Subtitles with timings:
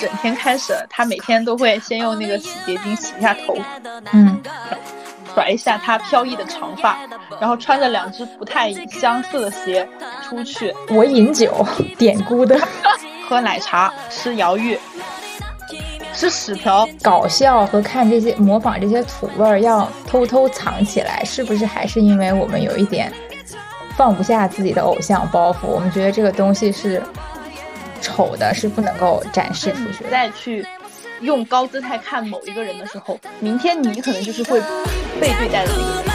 [0.00, 3.56] 整天开始，他每天都会先用那个洗洁精洗一下头，
[4.12, 4.40] 嗯，
[5.34, 6.98] 甩一下他飘逸的长发，
[7.38, 9.86] 然后穿着两只不太相似的鞋
[10.22, 10.74] 出去。
[10.88, 11.66] 我饮酒，
[11.98, 12.58] 典故 的，
[13.28, 14.78] 喝奶茶，吃摇玉，
[16.14, 16.88] 吃屎条。
[17.02, 23.12] 搞笑和看这些模仿这些土味儿要偷偷藏起来，是不是还是因为我们有一点
[23.96, 25.66] 放不下自己的偶像包袱？
[25.66, 27.02] 我们觉得这个东西是
[28.00, 30.04] 丑的是不能够展示出去。
[30.10, 30.66] 再去
[31.20, 34.60] 用高姿态看某一个人的时候，明天你可能就是会
[35.20, 36.10] 被对待的那个人。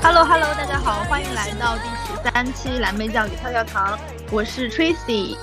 [0.00, 3.98] Hello Hello，大家好，欢迎来到第十三期蓝莓酱与跳跳糖，
[4.30, 5.36] 我是 Tracy，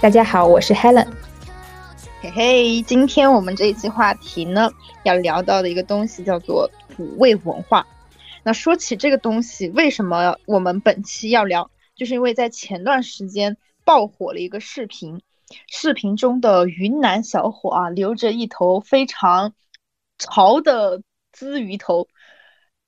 [0.00, 1.27] 大家好，我是 Helen。
[2.20, 4.72] 嘿嘿，今天我们这一期话题呢，
[5.04, 7.86] 要聊到的一个东西叫做土味文化。
[8.42, 11.70] 那说起这个东西，为什么我们本期要聊？
[11.94, 15.22] 就是因为在前段时间爆火了一个视频，
[15.68, 19.54] 视频中的云南小伙啊，留着一头非常
[20.18, 21.00] 潮的
[21.32, 22.08] 鲻鱼头，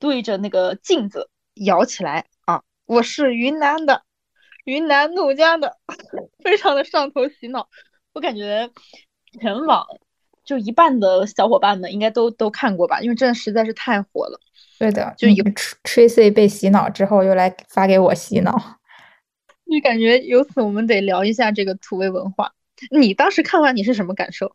[0.00, 4.02] 对着那个镜子摇起来啊，我是云南的，
[4.64, 5.76] 云南怒江的，
[6.42, 7.68] 非常的上头洗脑。
[8.12, 8.68] 我感觉
[9.38, 9.86] 全网
[10.44, 14.40] 就一半的小伙伴们应该都都看过吧，因为真的实在是太火了。
[14.78, 18.52] 对的，就有嗯 Tr- Tracy 被洗脑之后，又来发给我洗脑。
[19.70, 22.52] 就感觉由此我们得聊一下这个土味文化。
[22.90, 24.50] 你当时看完你是什么感受？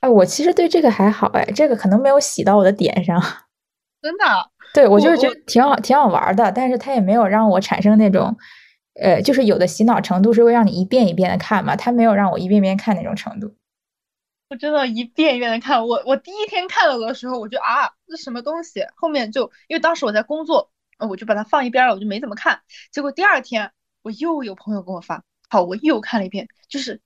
[0.00, 3.18] 哎， 我其实对这个还好，哎，这个可能没有洗到我的点上。
[4.02, 4.44] 真的啊，
[4.74, 8.36] 对，我就是觉得挺好，挺好玩儿的，但是它也没有让我产生那种，
[9.00, 13.54] 呃，就是有的洗脑程度是会让你一遍一遍的看嘛，它没有让我一遍遍看那种程度。
[14.48, 15.86] 我真的一遍一遍的看。
[15.86, 18.86] 我我第一天看到的时候，我就啊，这什么东西？
[18.96, 22.62] 后面就因为当时我在工作，我就把它放一边了，我就没怎么看。
[22.90, 23.72] 结果第二天
[24.02, 27.02] 我又有朋友给我发，好，我又看了一遍，就是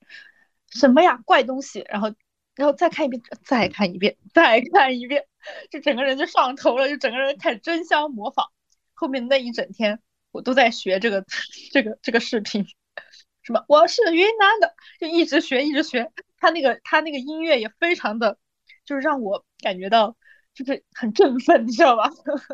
[0.70, 1.84] 什么呀，怪东西。
[1.88, 2.14] 然后
[2.54, 5.26] 然后再看一遍，再看一遍，再看一遍，
[5.70, 8.46] 就整个人就上头了，就整个人开始争相模仿。
[8.94, 11.24] 后面那一整天我都在学这个
[11.72, 12.64] 这个这个视频，
[13.42, 16.12] 什么我是云南的，就一直学一直学。
[16.42, 18.36] 他那个他那个音乐也非常的，
[18.84, 20.16] 就是让我感觉到
[20.52, 22.10] 就是很振奋，你知道吧？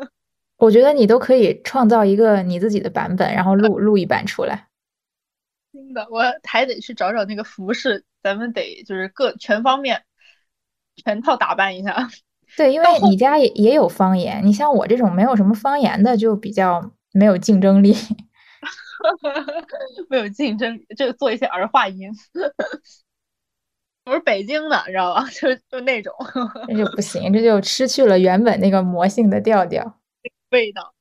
[0.57, 4.67] 我觉得你都可以创造一个你自己的版本，然后录 录一版出来。
[5.73, 10.03] 真的，我还得去找找那个服饰，咱们得就是各全方面
[11.03, 12.07] 全套打扮一下。
[12.55, 17.95] 对，因为你家也也有方言，你像我这种没有什么方言的，就比较没有竞争力。
[20.09, 22.11] 没有竞争，就做一些儿化音。
[24.09, 25.23] 我是北京的，你知道吧？
[25.29, 26.11] 就就那种
[26.67, 29.99] 这就不行，这就失去了原本那个魔性的调调。
[30.49, 30.95] 味道，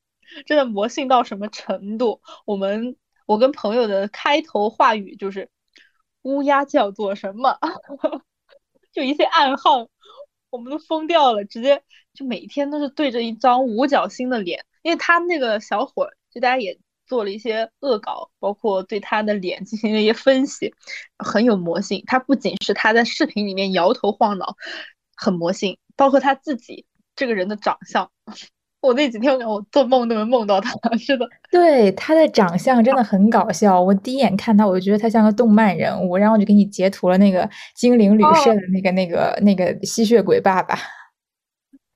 [0.45, 2.21] 真的魔性到什么程度？
[2.45, 5.49] 我们我跟朋友的开头话语就是
[6.21, 7.59] “乌鸦叫做什么”，
[8.93, 9.89] 就一些暗号，
[10.51, 11.83] 我们都疯掉了，直接
[12.13, 20.73] 就每天都是对着一张五角星的脸，因为他那个小伙儿，就大家也做了一些恶搞，包括对他的脸进行了一些分析，
[21.19, 22.03] 很有魔性。
[22.07, 24.55] 他不仅是他在视频里面摇头晃脑，
[25.17, 26.85] 很魔性，包括他自己
[27.17, 28.09] 这个人的长相。
[28.81, 33.83] 我那几天我做梦都能梦到他， 是的，对，他的长相真的很搞笑。
[33.83, 40.79] 我第一眼看他，我就觉得他像个动漫人物，然后我就给你截图了那个精灵旅社哦的那个、那个、那个吸血鬼爸爸。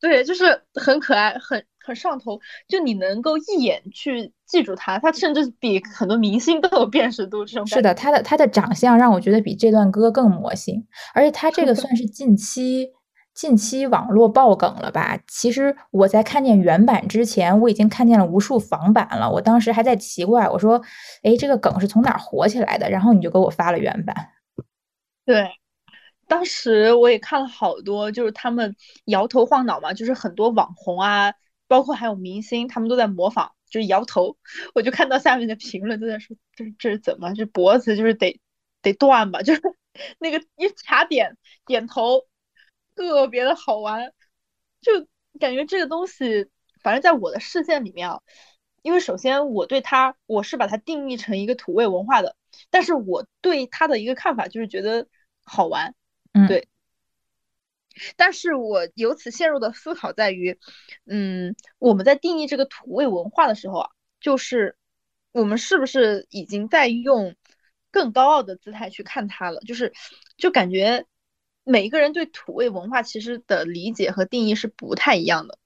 [0.00, 7.66] 对，就是很可爱，很很上头，就你能够一眼去记住他，他甚至比很多明星都有辨识度，这种。
[7.66, 12.90] 是的，他的他的长相让我觉得比这段歌更魔性，而且他这个算是近期
[13.34, 15.18] 近期网络爆梗了吧？
[15.26, 19.30] 其实我在看见原版之前，我已经看见了无数仿版了。
[19.30, 20.82] 我当时还在奇怪，我说
[21.24, 24.14] ：“哎，这个梗是从哪儿火起来的？”然后你就给我发了原版。
[25.24, 25.48] 对，
[26.28, 28.76] 当时我也看了好多，就是他们
[29.06, 31.32] 摇头晃脑嘛，就是很多网红啊，
[31.72, 34.36] 包括还有明星，他们都在模仿，就是摇头。
[34.74, 37.32] 我就看到下面的评论都在说，这这是怎么？
[37.32, 38.38] 这脖子就是得
[38.82, 39.40] 得断吧？
[39.42, 39.62] 就是
[40.18, 42.26] 那个一卡点点头，
[42.94, 44.12] 特别的好玩，
[44.82, 45.06] 就
[45.40, 46.50] 感觉这个东西，
[46.82, 48.20] 反正在我的视线里面啊，
[48.82, 52.36] 因为首先我对它，我是把它定义成一个土味文化的，
[52.68, 55.08] 但是我对它的一个看法就是觉得
[55.42, 55.94] 好玩。
[56.34, 56.68] 嗯，对
[58.16, 60.58] 但是我由此陷入的思考在于，
[61.06, 63.90] 嗯，我们在定义这个土味文化的时候啊，
[64.20, 64.76] 就是
[65.32, 67.34] 我们是不是已经在用
[67.90, 69.60] 更高傲的姿态去看它了？
[69.60, 69.92] 就是
[70.36, 71.04] 就感觉
[71.64, 75.58] 每一个人对土味文化其实的理解和定义是不太一样的。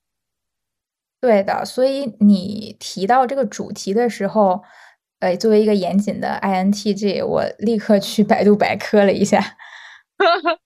[1.19, 4.63] 对的，所以你提到这个主题的时候，
[5.19, 9.57] 呃，作为一个严谨的 INTJ，我立刻去百度百科了一下，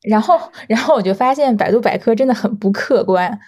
[0.02, 0.38] 然后，
[0.68, 3.38] 然后我就发现百度百科真的很不客观。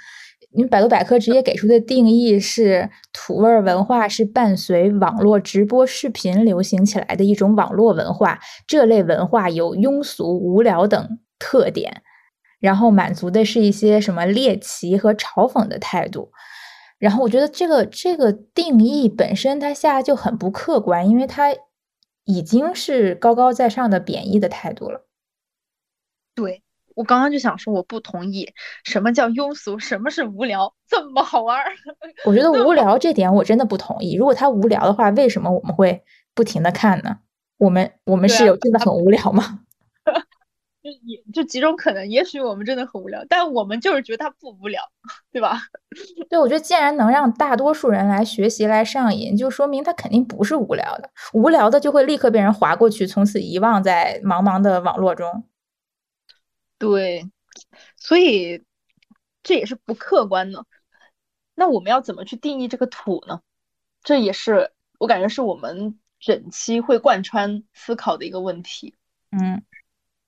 [0.55, 12.03] 因为百度百科直接给出的定义是，土味文化是伴随网络直播视频流行起来的一种网络文化，这类文化有庸俗、无聊等特点，
[12.61, 16.31] 然后满足的是一些什么猎奇和嘲讽的态度。
[16.99, 21.55] 然后我觉得这个这个定义本身它下就很不客观，因为它
[22.25, 25.07] 已经是高高在上的贬义的态度了。
[26.34, 26.62] 对。
[26.94, 28.52] 我刚刚就想说，我不同意。
[28.84, 29.79] 什么叫庸俗？
[29.79, 30.75] 什么是无聊？
[30.87, 31.64] 这么好玩儿？
[32.26, 34.14] 我觉得 无聊这点我真的不同意。
[34.14, 36.02] 如果他无聊的话，为什么我们会
[36.34, 37.17] 不停的看呢？
[37.56, 39.61] 我们我们是有真的很无聊吗？
[40.84, 44.82] 就也就几种可能，也许我们真的很无聊，但我们就是觉得它不无聊，
[45.32, 45.61] 对吧？
[46.29, 51.08] 对，我觉得既然能让大多数人来学习来上瘾，就说明它肯定不是无聊的。
[51.32, 55.44] 无聊的就会立刻被人划过去，从此遗忘在茫茫的网络中。
[56.82, 57.31] 对，
[57.96, 58.64] 所以
[59.44, 60.67] 这也是不客观的。
[61.55, 63.40] 那我们要怎么去定义这个土呢？
[64.02, 68.96] 这也是我感觉是我们整期会贯穿思考的一个问题。
[69.31, 69.62] 嗯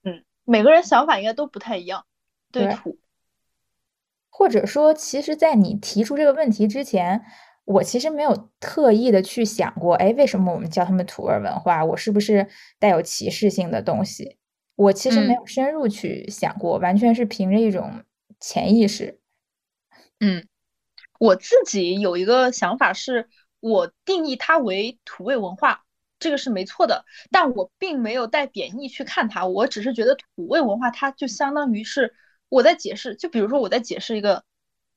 [0.05, 2.07] 嗯，每个人想法应该都不太一样，
[2.53, 3.01] 对土。
[4.31, 7.25] 或者说，其实，在你提出这个问题之前，
[7.65, 11.85] 我其实没有特意的去想过，哎，为什么我们叫他们土味文化？
[11.85, 12.49] 我是不是
[12.79, 14.39] 带有歧视性的东西？
[14.77, 18.03] 我其实没有深入去想过，完全是凭着一种
[18.41, 19.21] 潜意识。
[20.19, 20.47] 嗯，
[21.21, 23.29] 我自己有一个想法是，
[23.61, 25.85] 我定义它为土味文化，
[26.19, 27.05] 这个是没错的。
[27.31, 32.15] 但我并没有带贬义去看它，我只是觉得土味文化它就相当于是
[32.49, 34.45] 我在解释，就比如说我在解释一个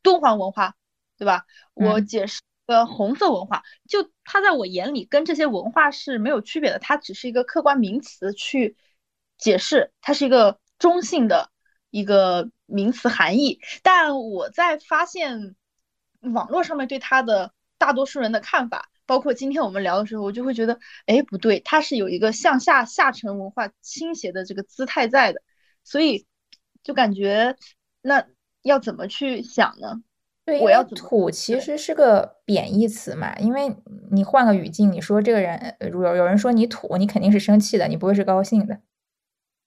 [0.02, 0.76] 敦煌文化，
[1.20, 1.46] 对吧？
[1.76, 8.76] 我解释个红色文化，就它在我眼里跟这些文化是没有区别的，它只是一个客观名词去。
[9.38, 11.50] 解释它是一个中性的
[11.90, 15.56] 一个名词含义，但我在发现
[16.34, 25.42] 网络上面对它的大多数人的看法，包括今天我们聊的时候，我就会觉得，哎，不对，它是有一个向下下沉文化倾斜的这个姿态在的，
[25.84, 26.26] 所以
[26.84, 27.56] 就感觉
[28.02, 28.26] 那
[28.64, 30.02] 要怎么去想呢？
[30.44, 33.76] 对，我要土其实是个贬义词嘛，因为
[34.12, 38.80] 你换个语境，你说这个人，如有有人说你土，你肯定是生气的，你不会是高兴的。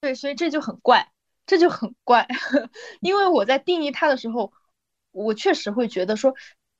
[0.00, 1.12] 对，所以这就很怪，
[1.47, 2.26] 这就很怪，
[3.00, 4.52] 因为我在定义它的时候，
[5.11, 6.35] 我确实会觉得说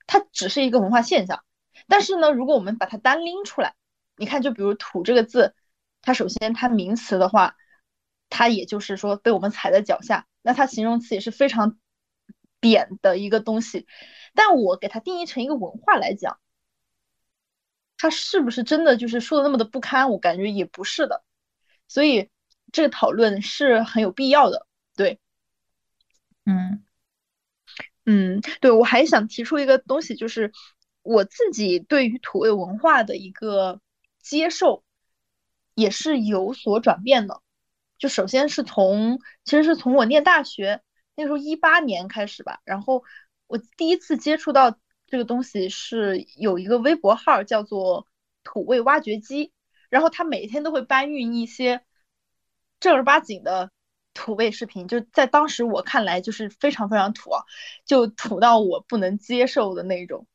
[0.07, 1.45] 它只是一个文化现象。
[1.87, 3.75] 但是呢，如果我们把它单拎出来，
[4.17, 5.55] 你看，就比如“土”这个字，
[6.01, 7.57] 它首先它名词的话，
[8.31, 11.79] 它也就是说被我们踩在脚下，那它形容词也是非常
[12.59, 13.87] 扁的一个东西。
[14.35, 16.39] 但我给它定义成一个文化来讲，
[17.99, 20.11] 它是不是真的就是说的那么的不堪？
[20.11, 21.23] 我感觉也不是的，
[21.87, 22.31] 所以。
[22.73, 25.19] 这个讨论是很有必要的，对，
[26.45, 26.85] 嗯
[28.07, 30.53] 嗯，对我还想提出一个东西，就是
[31.03, 33.81] 我自己对于土味文化的一个
[34.21, 34.85] 接受
[35.75, 37.43] 也是有所转变的。
[37.99, 40.81] 就首先是从，其实是从我念大学
[41.15, 43.05] 那时候一八年开始吧，然后
[43.47, 48.07] 我第一次接触到这个东西是有一个微博号叫做
[48.43, 49.53] 土味挖掘机，
[49.89, 51.83] 然后他每天都会搬运一些。
[52.81, 53.71] 正儿八经的
[54.15, 57.45] 土味视频，就在当时我看来就是非常非常土啊，
[57.85, 60.27] 就土到我不能接受的那种。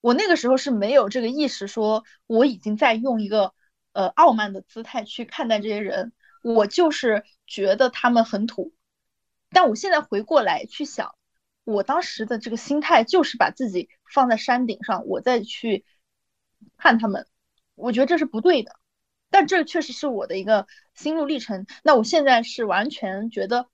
[0.00, 3.54] 我那个时候是没有这个意识，说我已经在用一个
[3.92, 8.74] 呃傲慢的姿态去看待这些人，我就是觉得他们很土。
[9.50, 11.14] 但我现在回过来去想，
[11.62, 15.84] 我当时的这个心态就是把自己放在山顶上，我再去
[16.78, 17.28] 看他们，
[17.76, 18.74] 我觉得这是不对的。
[19.32, 21.66] 但这确实是我的一个心路历程。
[21.82, 23.66] 那我现在是完全觉得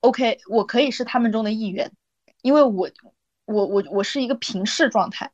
[0.00, 1.92] ，OK，我可以是他们中的一员，
[2.42, 2.90] 因为我，
[3.44, 5.32] 我，我，我是一个平视状态，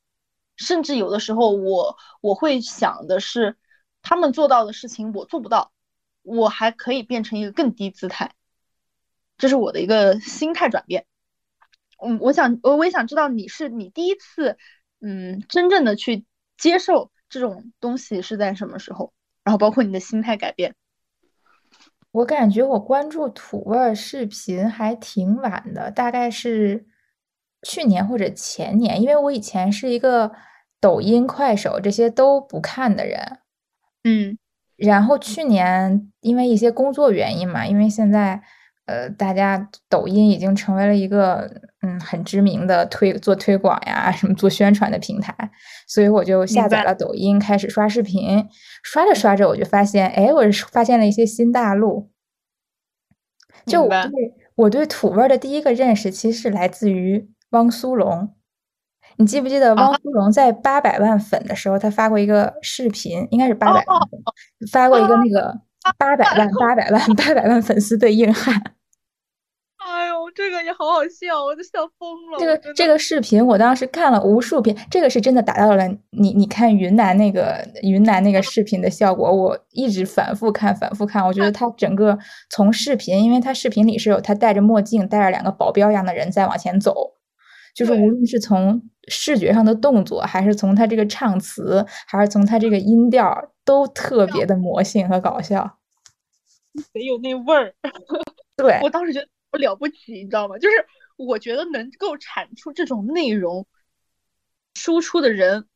[0.57, 3.57] 甚至有的时候我我会想的是，
[4.03, 5.73] 他们做到的事情我做不到，
[6.23, 8.35] 我还可以变成一个更低姿态，
[9.39, 11.07] 这是我的一个心态转变。
[12.03, 14.59] 嗯，我想，我我也想知道你是你第一次，
[15.01, 16.25] 嗯，真正的去
[16.59, 19.13] 接受这种东西是在什么时候？
[19.45, 20.75] 然后包括你的心态改变，
[22.13, 26.87] 我感觉我关注土味视频还挺晚的，大概是
[27.63, 30.33] 去年或者前年，因为我以前是一个
[30.81, 33.39] 抖音、快手这些都不看的人，
[34.05, 34.39] 嗯，
[34.77, 38.43] 然后去年因为一些工作原因嘛，因为现在
[38.87, 45.35] 呃，大家抖音已经成为了一个嗯很知名的推做推广呀，什么做宣传的平台，
[45.87, 48.47] 所以我就下载了抖音，开始刷视频。
[48.83, 52.11] 刷着刷着，我就发现，哎，我是发现了一些新大陆。
[53.67, 54.11] 就我对
[54.55, 58.35] 我对土味儿的第一个认识，其实是来自于汪苏泷。
[59.17, 64.21] 你记不记得汪啊苏泷在八百万粉的时候，他发过一个视频，应该是八百哦万粉，
[64.71, 65.61] 发过一个那个
[65.99, 68.63] 八百万、八百万、八百万粉丝对硬汉。
[70.35, 72.39] 这个也好好笑，我都笑疯了。
[72.39, 82.19] 这个这个视频我当时看了无数遍，这个是真的达到了你你看云南那个云南那个视频的效果，我一直反复看反复看，我觉得他整个
[82.51, 86.95] 从视频，因为他视频里是有他戴着墨镜，带着两个保镖一样的人在往前走，
[87.75, 95.79] 就是无论是从视觉上的动作，还是从他这个唱词，还是从他这个音调，都特别的魔性和搞笑。
[96.93, 97.75] 得有那味儿。
[98.57, 100.59] 对，我当时觉得我了不起，你知道吗？
[100.59, 103.67] 就是我觉得能够产出这种内容
[104.75, 105.67] 输出的人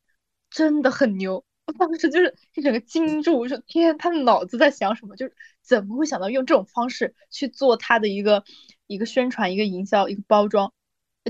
[0.49, 1.43] 真的很牛。
[1.67, 5.15] 我当时就是一整个惊住，我说天，他的脑子在想什么？
[5.15, 8.43] 就是怎么会想到用这种方式去做他的一个
[8.85, 10.71] 一个宣传、一个营销、一个包装？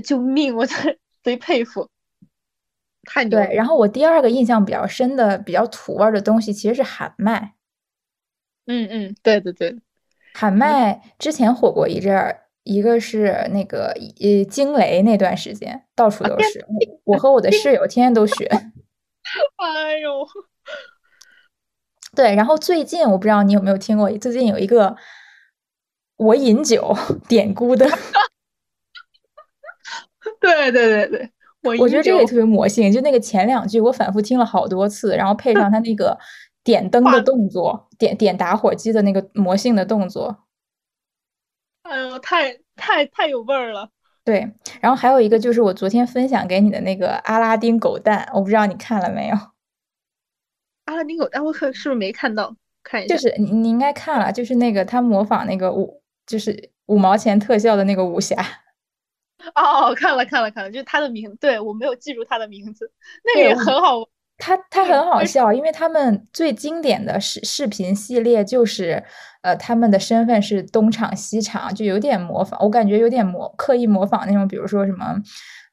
[0.04, 0.54] 救命！
[0.54, 1.88] 我真的贼佩服，
[3.04, 3.46] 太牛了。
[3.46, 7.54] 对，然后我第二个印象比较深的、比较土味的东西，其实是喊麦。
[8.66, 9.78] 嗯嗯，对对对，
[10.38, 16.62] 喊麦之前火过一阵儿，一个是那个呃惊雷那段时间，到处都是。
[17.04, 18.44] 我我和我的室友天天都学。
[19.56, 20.28] 哎呦，
[22.14, 24.94] 对，然后最近我不知道你有没有听过，最近有一个
[26.18, 26.94] 我饮酒
[27.26, 27.88] 典故的，
[30.38, 31.30] 对对对对，
[31.62, 32.92] 我我觉得这个也特别魔性。
[32.92, 36.18] 就那个前两句，我反复听了好多次，然后配上他那个
[36.66, 40.36] 点灯的动作，点点打火机的那个魔性的动作。
[41.82, 43.88] 哎呦，太太太有味儿了。
[44.24, 49.36] 对，然后还有一个就是我昨天分享给你的那个阿拉丁狗蛋，我不知道你看了没有？
[50.86, 52.56] 阿拉丁狗蛋，我可是不是没看到？
[52.82, 58.36] 看一下，就是你你应该看了，就是那个他模仿那个五，就是五毛钱特效的那个武侠。
[59.54, 62.90] 哦，看了看了看了，就是他的名，对我没有记住他的名字，
[63.22, 64.08] 那个也很好玩。
[64.38, 69.02] 他他很好笑，因为他们最经典的视视频系列就是，
[69.42, 75.16] 呃，他们的身份是东厂西厂，就有点模仿，我感觉有点模刻意模仿那种，比如说什么，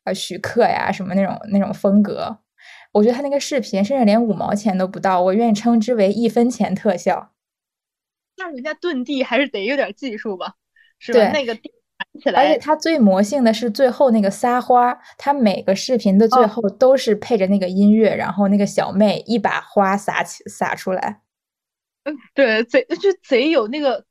[0.06, 2.40] 呃，徐克呀什么那种那种风格。
[2.94, 7.32] 我觉得他那个视频甚至连五毛钱都不到，我愿意称之为一分钱特效。
[8.38, 10.54] 那人家遁地还是得有点技术吧，
[11.00, 11.20] 是吧？
[11.20, 11.72] 对那个地
[12.16, 21.22] 而且来，它最魔性的是最后那个撒花，他每个视频的最哦后都是配着那个音乐，然后那个小妹一把花撒起撒出来。
[22.04, 24.04] 嗯对，贼就贼有那个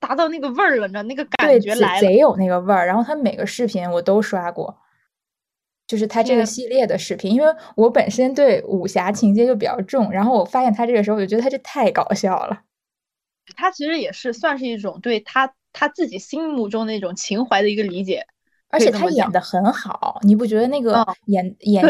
[0.00, 2.00] 达到那个味儿了，你知道那个感觉来了。
[2.00, 2.86] 贼有那个味儿。
[2.86, 4.76] 然后他每个视频我都刷过，
[5.86, 12.62] 就是他这个系列的视频，因为我本身对武侠情节就比较重，然后我发现他这个时候，我就觉得他这太搞笑了。
[13.56, 18.26] 他其实也是算是一种对他他自己心目中那种情怀的一个理解，
[18.70, 21.84] 而且他演的很好，你不觉得那个嗯演演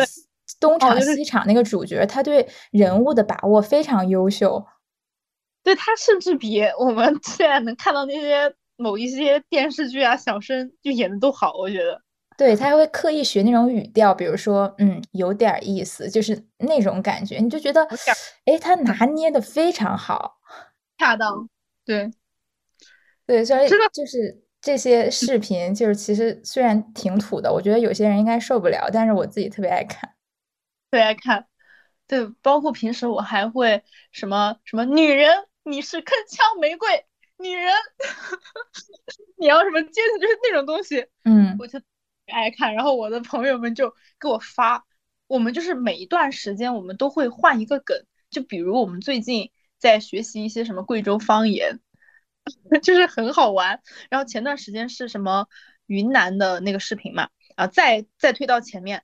[0.59, 4.67] 东厂西厂那个主角，他对人物的把握非常优秀。
[5.63, 12.01] 对他甚至比我们现在能看到那些某一些电视剧啊小生就演的都好，我觉得。
[12.37, 17.87] 对，他还会刻意学那种语调，比如说，嗯，有点儿意思，就是那种感觉，你就觉得，
[18.45, 20.37] 哎，他拿捏的非常好。
[20.99, 21.49] 恰当，
[21.85, 22.11] 对，
[23.27, 30.11] 对，所以真的就是这些视频，就是其实虽然挺土的，我觉得有些人应该受不了，但是我自己特别爱看。
[30.91, 31.47] 特别爱看。
[32.07, 37.07] 对，包括平时我还会什么什么女人，你是铿锵玫瑰，
[37.39, 37.73] 女人，
[39.39, 41.81] 你要什么接着就是那种东西，嗯我就
[42.27, 42.75] 爱看。
[42.75, 44.85] 然后我的朋友们就给我发，
[45.27, 47.97] 我们就是每一段时间我们都会换一个梗，
[48.29, 51.81] 就比如我们最近在学习一些什么贵州方言，
[52.83, 53.81] 就是很好玩。
[54.11, 55.47] 然后前段时间是什么
[55.87, 59.03] 云南的那个视频嘛，啊，再再推到前面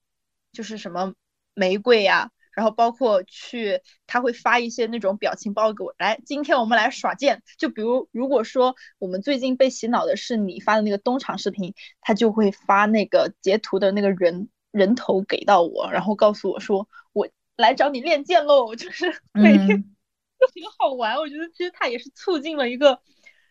[0.52, 1.14] 就是什么
[1.54, 7.42] 玫瑰呀、然后包括去他会发一些那种表情包给我，来，今天我们来耍剑。
[7.58, 19.96] 就比如如果说我们最近被洗脑的是你发的那个东厂视频，他就会发那个截图的那个人人头给到我，然后告诉我说我来找你练剑喽， 就是每天嗯，
[20.40, 21.16] 就 挺好玩。
[21.16, 23.00] 我觉得其实它也是促进了一个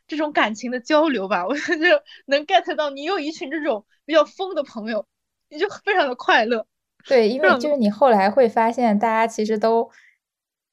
[0.09, 1.47] 这种感情的交流吧。
[1.47, 5.07] 我 觉得能 get 到你有一群这种比较疯的朋友，
[5.47, 6.67] 你就非常的快乐。
[7.05, 9.89] 对，因为就是你后来会发现，大家其实都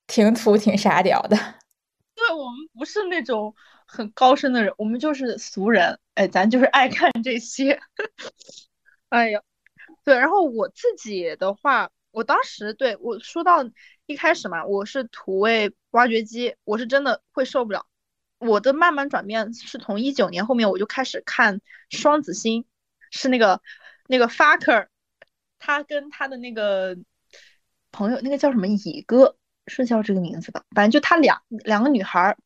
[0.09, 1.37] 挺土、挺傻屌的。
[2.17, 3.55] 对我们不是那种
[3.87, 7.79] 很高深的人，我们就是俗人，哎，咱就是爱看这些。
[9.11, 9.41] 哎呀，
[10.03, 13.65] 对，然后我自己的话，我当时对我说到
[14.07, 17.87] 一开始嘛，我是土味挖掘机，我是真的会受不了。
[18.39, 22.67] 我的慢慢转变是从一九年后面我就开始看双子星，
[23.11, 23.61] 是那个
[24.07, 24.89] 那个 Faker，
[25.59, 26.97] 他跟他的那个
[27.93, 30.65] 朋友，那个叫什么乙哥，是叫这个名字吧？
[30.75, 32.37] 反正就他俩两个女孩，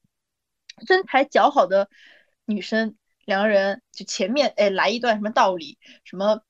[0.87, 1.89] 身材姣好的
[2.45, 6.43] 女生，两个人就前面哎来一段什么道理，什么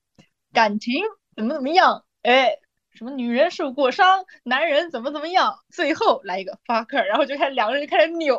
[0.53, 1.03] 感情
[1.37, 2.57] 怎么怎么样，哎。
[2.93, 8.39] 什么女人受过伤，男人怎么怎么样，最后来一个 fucker，然后就开始两个人开始扭，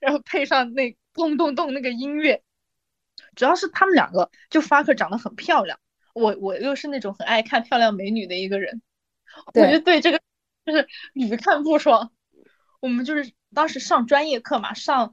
[0.00, 2.42] 然后配上那咚咚咚那个音乐，
[3.34, 5.78] 主要是他们两个就 fucker 长得很漂亮，
[6.14, 8.82] 我我又是那种很爱看漂亮美女的一个人，
[9.46, 10.20] 我对就对这个
[10.64, 12.12] 就是屡看不爽。
[12.80, 15.12] 我们就是当时上专业课嘛，上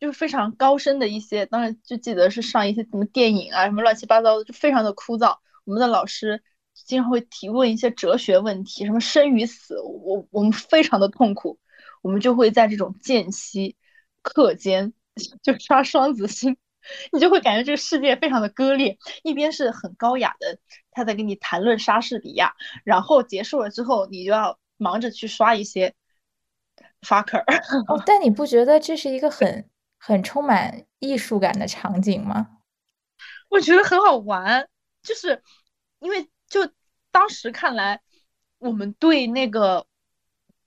[0.00, 5.38] 就是非常高深的一些，当时就记得是上一些什么电影啊，什么乱七八糟的，就非常的枯燥。
[5.64, 6.42] 我们的老师
[6.74, 11.60] 经常会提问一些哲学问题，什么生与死，我我们非常的痛苦，
[12.02, 13.76] 我们就会在这种间隙
[14.24, 14.92] 课间
[15.44, 16.56] 就刷双子星，
[17.12, 20.58] 你就会感觉这个世界非常的割裂，一边是很高雅的
[20.90, 25.94] 他在跟你谈论莎士比亚，然后结束了之后，你就要忙着去刷一些
[27.02, 27.44] fucker。
[27.86, 32.48] 哦，但你不觉得这是一个很很充满艺术感的场景吗？
[33.50, 34.68] 我觉得很好玩，
[35.02, 35.42] 就是
[36.00, 36.68] 因为就
[37.12, 38.00] 当时看来，
[38.58, 39.86] 我们对那个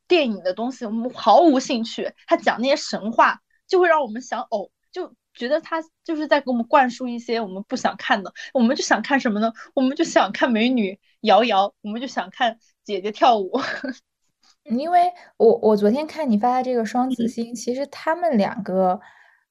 [0.08, 9.52] 电影的东西我们毫无兴趣，他讲那些神话就会让我们想呕，就觉得他就是在给我们灌输一些我们不想看的，我们就想看什么呢？
[9.76, 13.52] 我们就想看美女摇摇，我们就想看姐姐跳舞。
[14.64, 19.00] 因为我我昨天看你发的这个双子星，其实他们两个，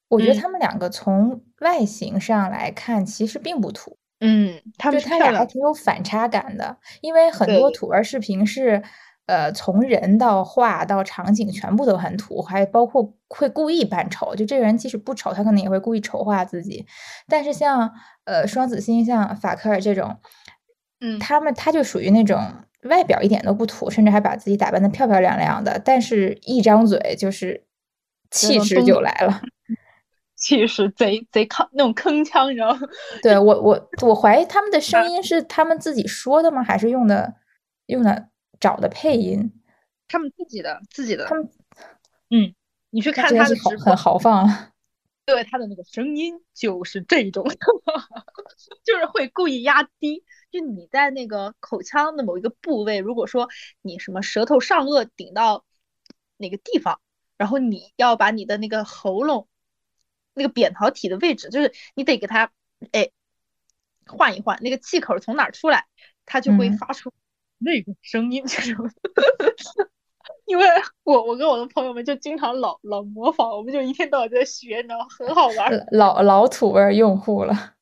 [0.08, 6.76] 我觉得嗯他们两个从外形上来看，其实并不土，嗯，他就他俩还挺有反差感的。
[7.00, 8.82] 因为很多土味视频是，
[9.26, 14.34] 呃，从人到画到场景全部都很土，还包括会故意扮丑。
[14.34, 16.86] 就这个人即使不丑，他可能也会故意丑化自己。
[17.28, 17.92] 但是像
[18.24, 20.16] 呃双子星，像法克尔这种，
[21.00, 22.40] 嗯他们他就属于那种
[22.84, 27.64] 外表一点都不土，甚至还把自己打扮的漂漂亮亮的，但是一张嘴就是
[28.30, 29.42] 气势就来了。
[30.36, 32.80] 气势贼贼铿那种铿锵，你知道吗？
[33.22, 36.62] 对我我我怀疑他们的 声音是他们自己说的吗？
[36.62, 37.34] 还是用的
[37.86, 38.28] 用的
[38.60, 39.52] 找的配音？
[40.08, 41.50] 他们自己的自己的他，们
[42.30, 42.54] 嗯，
[42.90, 44.72] 你去看他的直播很，豪放了。
[45.26, 47.44] 对他的那个声音就是这种，
[48.84, 50.24] 就是会故意压低。
[50.52, 53.48] 就你在那个口腔的某一个部位，如果说
[53.82, 55.64] 你什么舌头上颚顶到
[56.36, 57.00] 哪个地方，
[57.36, 59.48] 然后你要把你的那个喉咙
[60.32, 62.52] 那个扁桃体的位置，就是你得给它
[62.92, 63.10] 哎
[64.06, 65.86] 换一换，那个气口从哪儿出来，
[66.24, 67.12] 它就会嗯发出
[67.58, 68.76] 那个声音，就是。
[70.46, 70.64] 因为
[71.02, 75.06] 我我跟我的朋友们就经常老老模仿，我们就一天到晚在学，你知道吗？
[75.10, 77.74] 很好玩儿，老老土味儿用户了。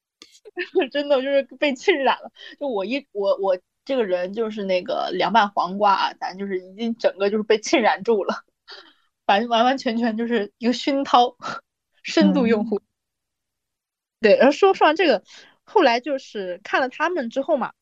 [0.91, 2.31] 真的就是被浸染了。
[2.59, 8.35] 就我一我我这个人就是那个凉拌黄瓜啊，咱就是已经整个就是被浸染住了，
[9.27, 11.37] 完完完全全就是一个熏陶，
[12.03, 12.81] 深度用户。
[14.21, 15.23] 对，然后说说完这个，
[15.65, 17.73] 后来就是看了他们之后嘛，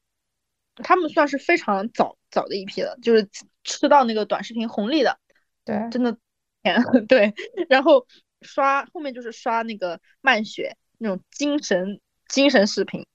[0.77, 3.29] 他们算是非常早早的一批了，就是
[3.65, 5.19] 吃到那个短视频红利的，
[5.65, 6.17] 对，真的，
[7.07, 7.35] 对，
[7.69, 8.07] 然后
[8.41, 13.07] 刷后面就是刷那个漫雪那种精神精神视频。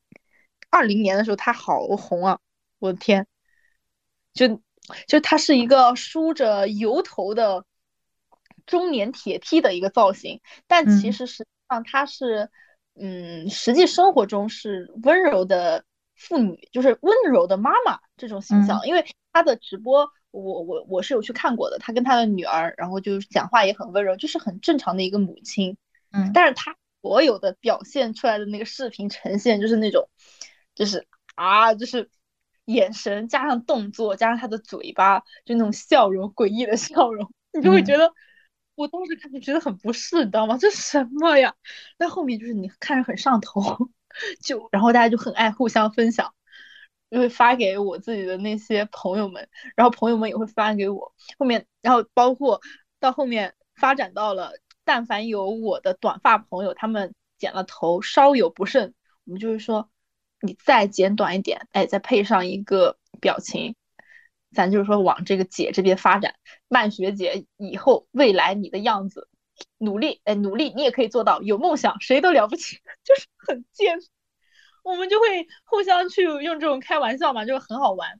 [0.69, 2.39] 二零年的时候他好红啊，
[2.79, 3.25] 我的天，
[4.33, 4.61] 就
[5.07, 7.65] 就他是一个梳着油头的
[8.65, 12.49] 中年铁 T 的一个造型，但其嗯实实际上他是，
[12.95, 15.85] 嗯，实际生活中是温柔的
[16.17, 20.09] 妇女，就是温柔的妈妈这种形象，因为她的直播。
[20.31, 25.77] 我我我是有去看过的，她跟她的女儿，然后就是讲话也很温柔，就是很正常的一个母亲。
[26.11, 30.09] 嗯，但是她所有的表现出来的那个视频呈现，就是那种，
[30.75, 32.11] 就是啊，就是
[32.65, 38.13] 眼神加上动作加上他的嘴巴，就那种笑容，诡异的笑容，你就会觉得，
[38.75, 40.57] 我当时看就觉得很不适，你知道吗？
[40.59, 41.55] 这什么呀？
[41.97, 43.89] 但后面就是你看着很上头，
[44.41, 46.33] 就然后大家就很爱互相分享。
[47.09, 51.13] 就会发给我自己的那些朋友们，然后朋友们也会发给我。
[51.39, 52.59] 后面，然后包括
[52.99, 54.51] 到后面发展到了，
[54.83, 58.93] 但凡有我的短发朋友，他们剪了头稍有不慎，
[59.23, 59.89] 我们就是说
[60.41, 63.77] 你再剪短一点，哎，再配上一个表情，
[64.51, 66.35] 咱就是说往这个姐这边发展。
[66.67, 69.29] 曼学姐以后未来你的样子
[69.77, 73.99] 努力，哎，努力，你也可以做到，有梦想，谁都了不起， 就是很贱。
[74.83, 78.19] 我们就会互相去用这种开玩笑嘛，就很好玩。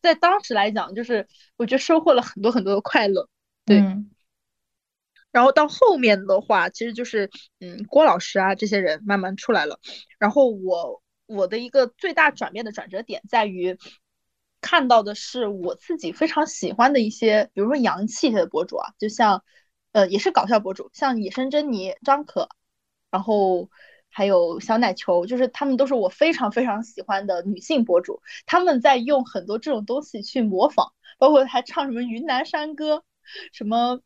[0.00, 3.28] 在当时来讲，就是我觉得收获了很多很多的快乐。
[3.64, 4.10] 对嗯
[5.32, 9.78] 然后到后面的话，其实就是嗯，郭老师啊这些人慢慢出来了。
[10.18, 13.78] 然后我我的一个最大转变的转折点在于，
[14.60, 19.44] 看到的是我自己非常喜欢的一些，比如说洋气的博主啊，就像
[19.92, 22.48] 呃也是搞笑博主，像野生珍妮、张可，
[23.10, 23.70] 然后
[24.08, 33.04] 还有小奶球，就是他们都是我非常非常喜欢的女性博主，他们在用很多这种东西去模仿，包括还唱什么云南山歌，
[33.52, 34.00] 什么。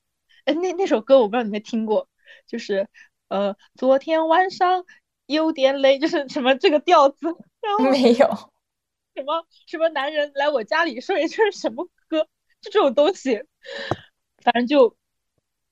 [0.45, 2.07] 哎，那那首歌我不知道你们听过，
[2.47, 2.87] 就是
[3.29, 4.85] 呃，昨天晚上
[5.25, 7.29] 有点累，就是什么这个调子，
[7.63, 8.29] 然后没有，
[9.15, 12.29] 什么什么男人来我家里睡，这是什么歌？
[12.61, 13.43] 就这种东西，
[14.43, 14.95] 反正就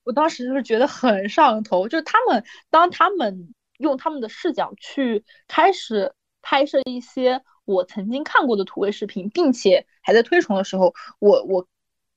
[0.03, 11.67] 我当时就是觉得很上头，就是他们当他们用他们的视角去开始拍摄一些我曾经看过的土味视频，并且还在推崇的时候，我我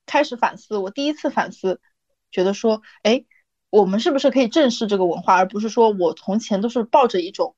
[0.07, 1.81] 开始反思，我第一次反思。
[2.33, 3.25] 觉得说，哎，
[3.70, 7.55] 我们是不是可以正视这个文化，而不是说我从前都是抱着一种，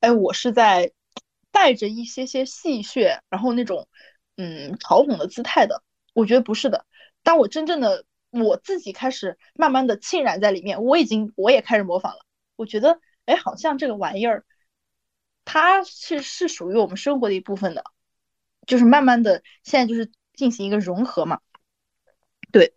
[0.00, 0.92] 哎，我是在
[1.52, 3.86] 带着一些些戏谑，然后那种
[4.36, 5.82] 嗯嘲讽的姿态的。
[6.14, 6.84] 我觉得不是的。
[7.22, 12.20] 当我真正的我自己开始慢慢的浸染在里面，我已经我也开始模仿了。
[12.56, 14.44] 我觉得，哎，好像这个玩意儿，
[15.44, 17.84] 它是是属于我们生活的一部分的，
[18.66, 21.40] 就是慢慢的现在就是进行一个融合嘛。
[22.50, 22.74] 对。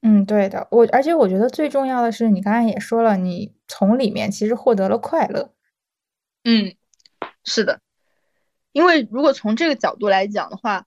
[0.00, 5.52] 嗯，对的，我而且我觉得最重要的是，你刚才也说了，你从里面其实获得了快乐。
[6.44, 6.76] 嗯，
[7.44, 7.80] 是的，
[8.70, 10.86] 因为如果从这个角度来讲的话，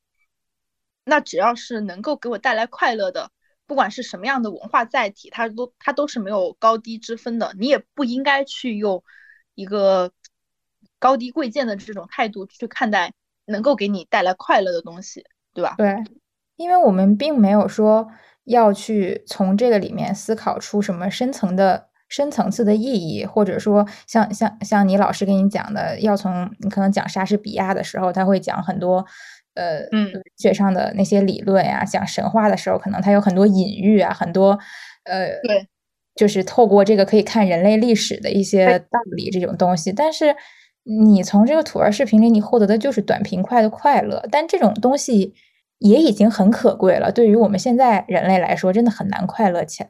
[1.03, 3.29] 那只要是能够给我带来快乐的，
[3.67, 7.53] 不管是什么样的文化载体，它都它都是没有高低之分的。
[7.57, 9.03] 你也不应该去用
[9.55, 10.11] 一个
[10.99, 13.13] 高低贵贱的这种态度去看待
[13.45, 15.75] 能够给你带来快乐的东西，对吧？
[15.77, 15.95] 对，
[16.55, 18.07] 因为我们并没有说。
[18.45, 29.05] 要去从这个里面思考出什么深层的、深层次的意义，或者说像像像你老师给你讲的，要从你可能讲莎士比亚的时候，他会讲很多
[29.55, 34.57] 呃嗯学上的那些理论呀；讲神话的时候，可能它有很多隐喻啊，很多
[35.03, 35.67] 呃对，
[36.15, 39.91] 就是透过这个可以看人类历史的一些道理这种东西。
[39.91, 40.35] 但是
[40.83, 45.33] 你从这个土味视频里，你获得的就是短平快的快乐，但这种东西。
[45.83, 49.89] 也已经很可贵了，对于我们现在人类来说，真的很难快乐起来。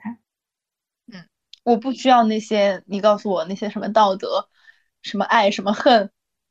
[1.12, 1.26] 嗯，
[1.66, 4.48] 我不需要那些你告诉我那些什么道德、
[5.02, 6.10] 什么爱、什么恨、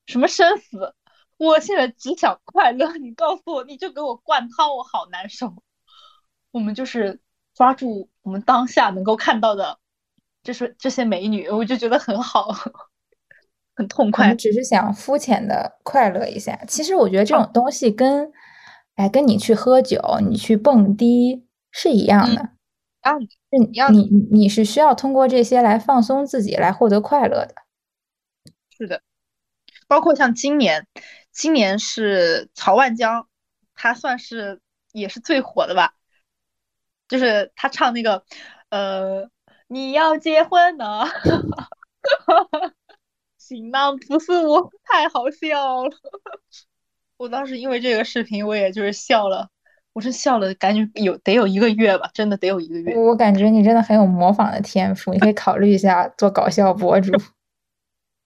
[0.09, 0.93] 什么生死，
[1.41, 2.93] 我现在只想快乐。
[2.99, 5.63] 你告诉我，你就给我灌汤，我好难受。
[6.51, 7.19] 我们就是
[7.55, 9.79] 抓住我们当下能够看到的，
[10.43, 12.49] 就是这些美女，我就觉得很好，
[13.75, 14.35] 很痛快。
[14.35, 16.63] 只是想肤浅的快乐一下。
[16.69, 18.31] 其实我觉得这种东西跟。
[18.97, 19.99] 哎，跟你去喝酒，
[20.29, 22.51] 你去蹦迪是一样的，
[23.01, 23.95] 啊，一样。
[23.95, 27.55] 你你是需要通过这些来放松自己，来获得快乐的。
[28.77, 29.01] 是的，
[29.89, 30.87] 包括像今年，
[31.33, 33.27] 今年是曹万江，
[33.75, 34.61] 他算是
[34.93, 35.95] 也是最火的吧，
[37.09, 38.25] 就是他唱那个，
[38.71, 39.29] 呃，
[39.69, 41.05] 你要结婚呢，
[43.39, 45.91] 新郎不是我，太好笑了。
[47.17, 49.49] 我当时因为这个视频，我也就是笑了，
[49.93, 52.97] 我是笑了，感觉有得有一个月吧，真的得有一个月。
[52.97, 57.13] 我感觉你真的很有模仿的天赋，你可以考虑一下做搞笑博主。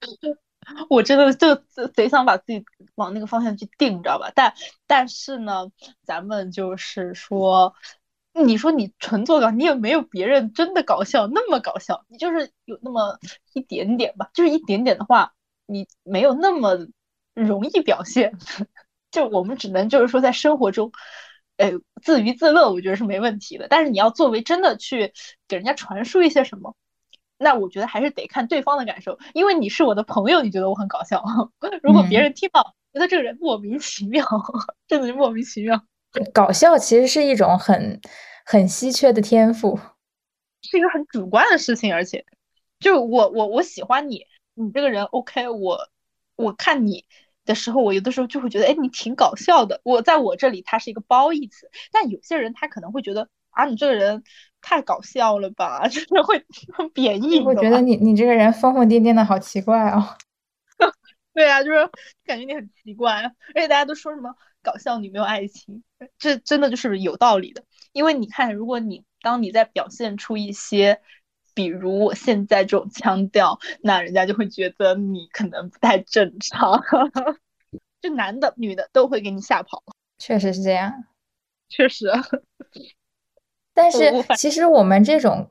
[0.90, 1.54] 我真的就
[1.94, 4.30] 贼想把自己往那个方向去定，你知道吧？
[4.34, 4.54] 但
[4.86, 5.70] 但是呢，
[6.04, 7.74] 咱们就是说，
[8.32, 13.18] 你说你纯做搞，你也没有别人真的搞笑那么搞笑，你就是有那么
[13.52, 15.32] 一点点吧，就是一点点的话，
[15.66, 16.86] 你没有那么
[17.34, 18.36] 容易表现。
[19.10, 20.90] 就我们只能就是说，在生活中，
[21.56, 21.72] 哎，
[22.02, 23.68] 自娱自乐，我觉得是没问题的。
[23.68, 25.12] 但是你要作为真的去
[25.46, 26.74] 给人家传输一些什么，
[27.38, 29.18] 那我觉得还是得看对方的感受。
[29.32, 31.22] 因为你是我的朋友，你觉得我很搞笑，
[31.82, 34.24] 如果别人听到觉得这个人莫名其妙，
[34.86, 35.84] 真的是莫名其妙。
[36.32, 38.00] 搞笑其实是一种很
[38.44, 39.78] 很稀缺的天赋，
[40.62, 41.92] 是一个很主观的事情。
[41.92, 42.24] 而且，
[42.80, 45.88] 就我我我喜欢你，你这个人 OK，我
[46.36, 47.04] 我看你。
[47.46, 49.82] 的时候，我有的时候就会觉得，哎，你挺搞笑的。
[49.84, 54.22] 我在我这里，它是一个褒义词，但有些人他可能会觉得，啊，你这个人
[54.64, 56.42] 太搞笑了吧， 就是会
[56.94, 57.38] 贬义。
[57.40, 60.16] 我觉得你你这个人疯疯癫癫的好奇怪哦。
[61.34, 61.90] 对啊，就是
[62.24, 63.22] 感觉你很奇怪，
[63.54, 65.82] 而且大家都说什么搞笑女没有爱情，
[66.18, 67.62] 这真的就是有道理的。
[67.92, 71.00] 因为你看，如果你当你在表现出一些，
[71.54, 76.80] 比如我现在这种腔调，那人家就会觉得你可能不太正常，
[78.00, 79.82] 就男的女的都会给你吓跑。
[80.18, 81.04] 确实是这样。
[81.68, 82.06] 确实，
[83.74, 85.50] 但是其实我们这种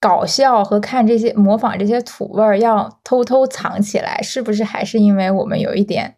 [0.00, 6.16] 搞笑和看这些模仿这些土味儿要偷偷藏起来，是不是还是因为我们有一点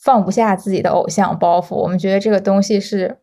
[0.00, 1.74] 放不下自己的偶像包袱？
[1.74, 3.20] 我们觉得这个东西是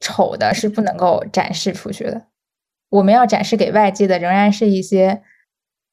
[0.00, 2.28] 丑的，是不能够展示出去的。
[2.88, 5.22] 我们要展示给外界的仍然是一些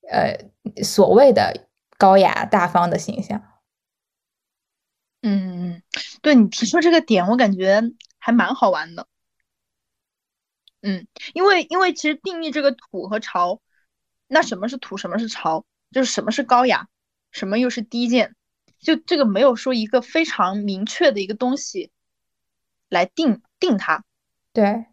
[0.10, 0.38] 呃
[0.84, 3.42] 所谓的高雅大方的形象。
[5.24, 5.82] 嗯，
[6.22, 7.82] 对你提出这个点，我感觉
[8.20, 9.08] 还蛮好玩的。
[10.82, 13.60] 嗯，因为因为其实定义这个土和潮，
[14.28, 16.88] 那什么是土，什么是潮，就是什么是高雅，
[17.32, 18.36] 什么又是低贱，
[18.80, 21.92] 就这个没有说一个非常明确的一个东西
[22.90, 24.04] 来定定它。
[24.54, 24.86] 对，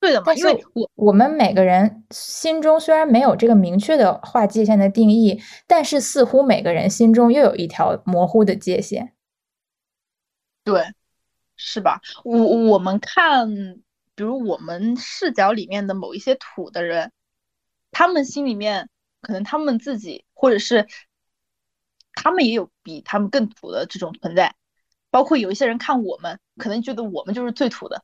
[0.00, 9.12] 对的嘛，因为我我们每个人心中虽然没有这个明确的划界限的定义，但是似乎每个人心中又有一条模糊的界限。
[10.64, 10.82] 对，
[11.56, 12.00] 是吧？
[12.24, 12.36] 我
[12.70, 13.48] 我们看，
[14.18, 17.12] 比如我们视角里面的某一些土的人，
[17.92, 20.88] 他们心里面可能他们自己，或者是
[22.14, 24.56] 他们也有比他们更土的这种存在，
[25.10, 28.02] 包括有一些人看我们，可能觉得我们就是最土的。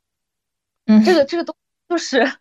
[0.85, 1.53] 嗯，这个这个东
[1.89, 2.31] 就是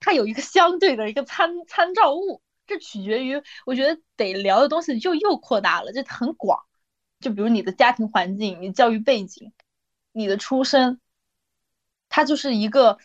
[0.00, 6.64] 它有一个相对的一个参参照物，这取决于我觉得得聊的东西就又扩大了，这很广。
[7.20, 9.52] 就比如你的家庭环境、你教育背景、
[10.10, 11.00] 你的出身，
[12.16, 12.96] 它就是一个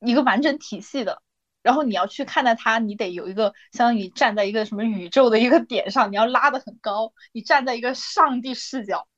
[0.00, 1.22] 一个完整体系的。
[1.62, 9.08] 然后你要去看待它，你得有一个相当于站在一个什么宇宙的一个点上，你要拉得很高，你站在一个上帝视角，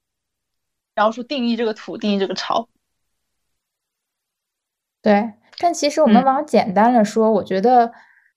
[0.95, 2.69] 然后说定义这个土，定义这个潮。
[5.03, 7.93] 对，但其实我们嗯往简单了说，我觉得，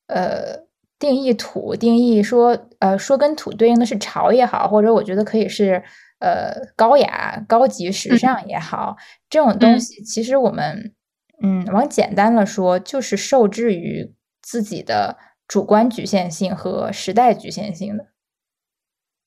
[0.07, 0.65] 呃，
[0.97, 5.83] 定义土，定义说，呃，说跟土对应的是潮也好，或者我觉得可以是，
[6.19, 8.95] 呃，高雅、高级、时嗯尚也好，
[9.29, 10.93] 这种东嗯西，其实我们，
[11.41, 18.07] 嗯，往简单了说，就是受制于自己的主观局限性和时代局限性的。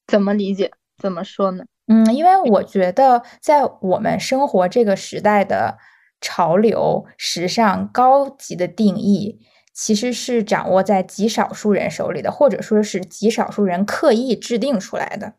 [0.07, 0.71] 怎么理解？
[0.99, 1.65] 怎么说呢？
[1.87, 5.79] 嗯，因为我觉得在我们生活这个时代的
[6.21, 9.41] 潮流、时尚、高级的定义，
[9.75, 15.35] 其实是掌握在极少数人手里的，或者说是极少数人刻意制定出来的。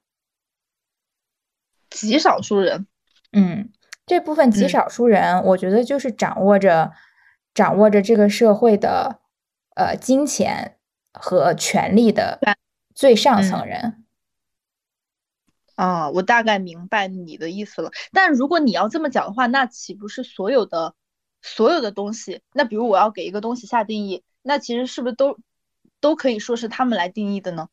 [1.93, 2.87] 极少数人，
[3.31, 3.71] 嗯，
[4.05, 6.91] 这部分极嗯少数人，我觉得就是掌握着
[7.53, 9.19] 掌握着这个社会的
[9.75, 10.77] 呃金钱
[11.13, 12.39] 和权力的
[12.95, 14.05] 最上层嗯人。
[15.75, 17.91] 啊，我大概明白你的意思了。
[18.11, 20.95] 但如果你要这么讲的话，那岂不是所有的
[21.41, 22.41] 所有的东西？
[22.53, 25.37] 那比如我要给一个东西下定义，那其实是不是都
[25.99, 27.69] 都可以说是他们来定义的呢？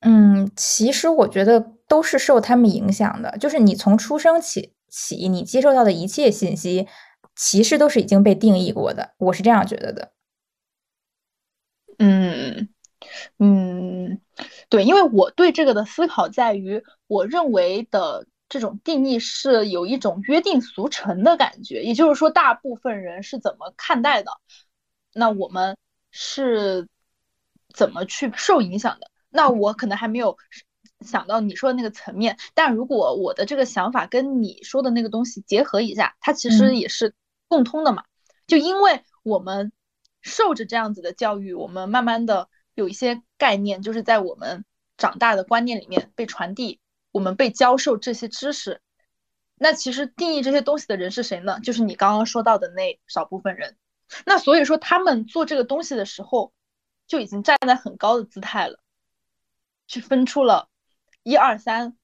[0.00, 6.86] 嗯，其实我觉得都是受他们影响的，就是你从出生起起，你接受到的一切信息，
[7.34, 10.12] 其实都是已经被定义过的，我是这样觉得的。
[11.98, 12.68] 嗯
[13.38, 14.20] 嗯，
[14.68, 24.30] 对，因为我对这个的思考在于，我认为的这种定义是有一种约定俗成的感觉，也就是说，大部分人是怎么看待的，
[25.12, 25.76] 那我们
[26.12, 26.86] 是
[27.74, 29.10] 怎么去受影响的？
[29.28, 30.38] 那我可能还没有
[31.04, 37.14] 想到你说的那个层面，但如果我的这个想法跟你说的那个东西结合一下，它其实嗯也是
[37.48, 38.04] 共通的嘛。
[38.46, 39.72] 就因为我们
[40.20, 44.64] 受着这样子的教育，我们慢慢的有一些概念，就是在我们
[44.98, 46.80] 长大的观念里面被传递，
[47.12, 48.80] 我们被教授这些知识。
[49.62, 51.60] 那其实定义这些东西的人是谁呢？
[51.60, 53.76] 就是你刚刚说到的那少部分人。
[54.26, 56.52] 那所以说他们做这个东西的时候，
[57.06, 58.80] 就已经站在很高的姿态了，
[59.86, 60.68] 去分出了
[61.22, 61.96] 一二三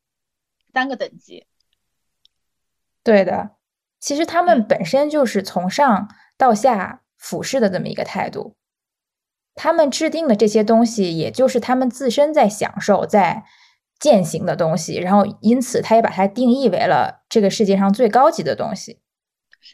[0.72, 1.46] 三个等级。
[3.02, 3.57] 对的，
[4.00, 8.57] 其实他们嗯本身就是从上到下俯视的这么一个态度，
[9.55, 13.44] 他们制定的这些东西，也就是他们自身在享受、在
[13.98, 19.00] 践行的东西，然后因此他也把它定义为了这个世界上最高级的东西。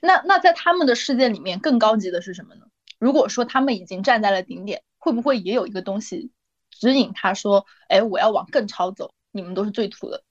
[0.01, 2.67] 那那在他们的世界里面，更高级的是什么呢？
[2.99, 6.31] 如果说他们已经站在了顶点，会不会也有一个东西
[6.71, 10.23] 指引他说：“哎，我要往更超走，你们都是最土的。”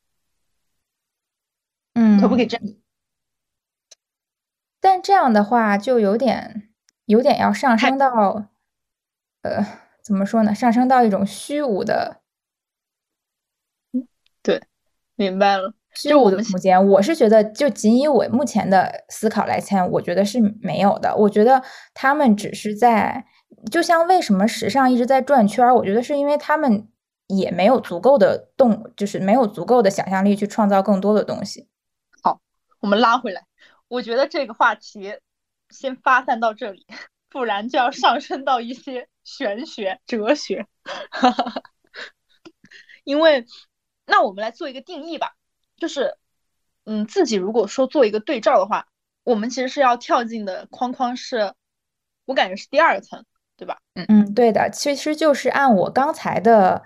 [1.94, 2.66] 嗯，可不可以这样？
[4.80, 6.70] 但这样的话，就有点
[7.06, 8.46] 有点要上升到，
[9.42, 9.66] 呃，
[10.02, 10.56] 怎么说呢？
[10.56, 12.22] 上升到一种虚无的，
[14.42, 14.64] 对
[15.16, 15.74] 明白了。
[15.94, 21.14] 虚无的空间，我是觉得，就仅以我目前的思考来看，我觉得是没有的。
[21.16, 21.62] 我觉得
[21.94, 23.26] 他们只是在，
[23.70, 26.88] 就像为什么时尚一直在转圈儿，我觉得是因为他们
[27.38, 31.68] 也没有足够的动，就是没有足够的想象力去创造更多的东西。
[32.22, 32.40] 好
[32.80, 33.46] 我们拉回来，
[33.88, 35.18] 我觉得这个话题
[35.70, 36.86] 先发散到这里，
[37.30, 40.68] 不然就要上升到一些玄学、哲学。
[43.04, 43.46] 因为，
[44.06, 45.34] 那我们来做一个定义吧，
[45.78, 46.16] 就是，
[46.86, 48.86] 嗯，自己如果说做一个对照的话，
[49.24, 51.54] 我们其实是要跳进的框框是，
[52.26, 53.26] 我感觉是第二层，
[53.58, 53.80] 对吧？
[53.96, 56.84] 嗯嗯，对的，其实就是按我刚才的，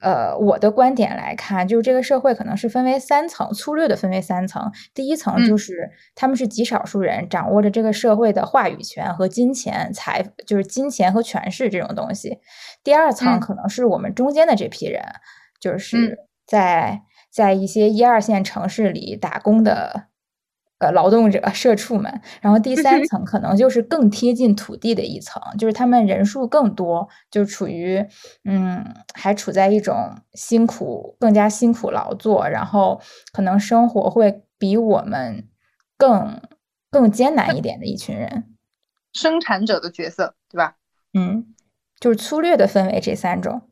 [0.00, 4.70] 呃，我的观点来看，就是这个社会可能是分为三层，粗略的分为三层。
[4.94, 12.38] 第一层就嗯是他们是极少数人掌握着这个社会的话语权和金钱、财，就是金钱和权势这种东西。
[12.84, 15.02] 第二层嗯可能是我们中间的这批人，
[15.60, 20.07] 就嗯是在在一些一二线城市里打工的。
[20.78, 28.04] 呃，劳动者、社畜们，然后第三层可能就是更贴近土地的一层，就是他们人数更多，就处于
[28.44, 29.96] 嗯，还处在一种
[30.34, 33.00] 辛苦、更加辛苦劳作，然后
[33.32, 35.48] 可能生活会比我们
[35.96, 36.40] 更
[36.90, 38.44] 更艰难一点的一群人。
[39.12, 40.76] 生产者的角色，对吧？
[41.12, 41.46] 嗯，
[41.98, 43.62] 就是粗略的分为这三种。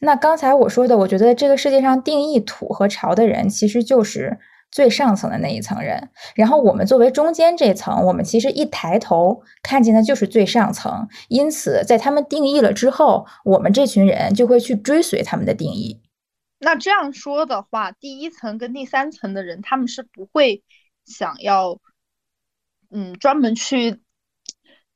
[0.00, 4.38] 那刚才我说的，我觉得这个世界上定义土和潮的人，其实就是
[4.72, 6.10] 最上层的那一层人。
[6.34, 11.06] 然后我们作为中间这层，我们其实一抬头看见的就是最上层。
[11.28, 16.00] 因此，在他们定义了之后，我们这群人就会去追随他们的定义。
[16.58, 20.62] 那这样说的话，第一层跟第三层的人，他们是不会
[21.04, 21.78] 想要，
[22.90, 24.00] 嗯，专门去，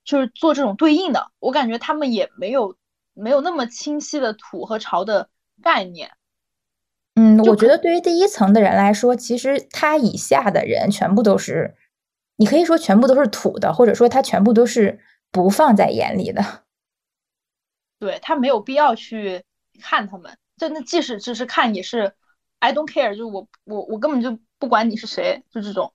[0.05, 1.33] 就是做这种对应的。
[1.41, 2.77] 我感觉他们也没有
[3.15, 5.29] 没有那么清晰的土和潮的
[5.63, 6.16] 概念。
[7.19, 11.75] 嗯，我觉得对于第一层的人来说，其实他以下的人全部都是，
[12.37, 15.01] 你可以说全部都是土的，或者说他全部都是
[15.33, 16.43] 不放在眼里的。
[17.99, 19.43] 对，他没有必要去
[19.81, 22.13] 看他们，就那即使只是看也是
[22.59, 25.95] I don't care，就是我我我根本就不管你是谁，就这种。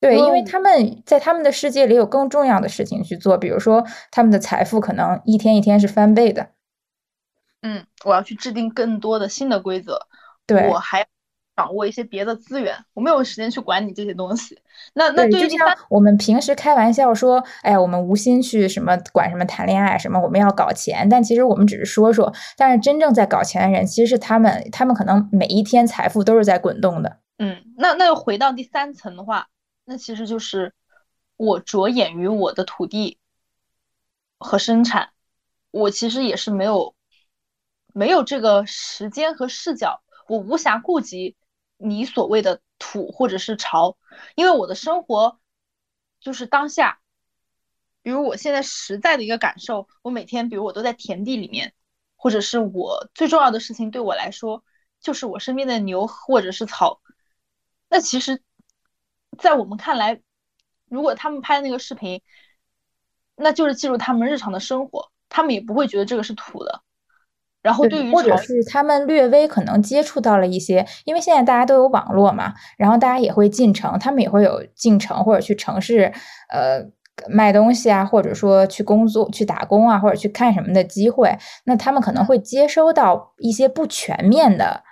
[0.00, 6.50] 对，因为嗯他们在他们的世界里有更重要的事情去做，比如说他们的财富可能一天一天是翻倍的。
[7.64, 9.98] 嗯，我要去制定更多的新的规则，
[10.46, 11.06] 对我还
[11.56, 14.60] 掌握一些别的资源，我没有时间去管你这些东西。
[14.92, 22.30] 那那对，就像对于第三，我们平时开玩笑说，哎，我们无心去什么管什么谈恋爱什么，我们要搞钱，但其实我们只是说说。
[22.56, 27.18] 但是真正在搞钱的人，其实是他们，他们可能每一天财富都是在滚动的。
[27.38, 29.48] 嗯，那那又回到第三层的话，
[29.86, 30.74] 那其实就是
[31.38, 33.16] 我着眼于我的土地
[34.38, 35.08] 和生产，
[35.70, 36.93] 我其实也是没有
[37.94, 41.36] 没有这个时间和视角，我无暇顾及
[41.76, 43.96] 你所谓的土或者是潮，
[44.34, 45.38] 因为我的生活
[46.18, 47.00] 就是当下。
[48.02, 51.72] 比如我现在实在的一个感受，我每天，比如我都在田地里面，
[52.16, 54.64] 或者是我最重要的事情对我来说，
[55.00, 57.00] 就是我身边的牛或者是草。
[57.88, 58.42] 那其实，
[59.38, 60.20] 在我们看来，
[60.86, 62.20] 如果他们拍那个视频，
[63.36, 66.82] 那就是记录他们日常的生活，他们也不会觉得这个是土的。
[67.64, 76.12] 然后对于或者，是他们略微可能接触到了一些，因为现在大家都有网络嘛，然后大家也会进城，他们也会有进城或者去城市，
[76.50, 76.84] 呃，
[77.28, 84.84] 卖东西啊，或者说去工作、去打工啊，或者去看什么的机会，那他们可能会接收到一些不全面的。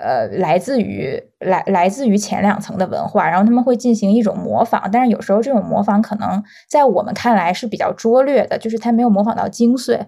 [0.00, 6.40] 呃，来自于来来自于前两层的文化，然后他们会进行一种模仿，但是有时候这种模仿可能
[6.70, 10.06] 在我们看来是比较拙劣的，就是他没有模仿到精髓。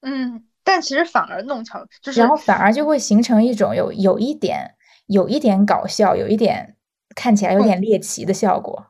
[0.00, 0.42] 嗯，
[0.72, 6.76] 但其实反而弄巧，就是然后反而就会形成一种有有一点有一点搞笑，有一点
[7.16, 8.86] 看起来有点猎奇的效果。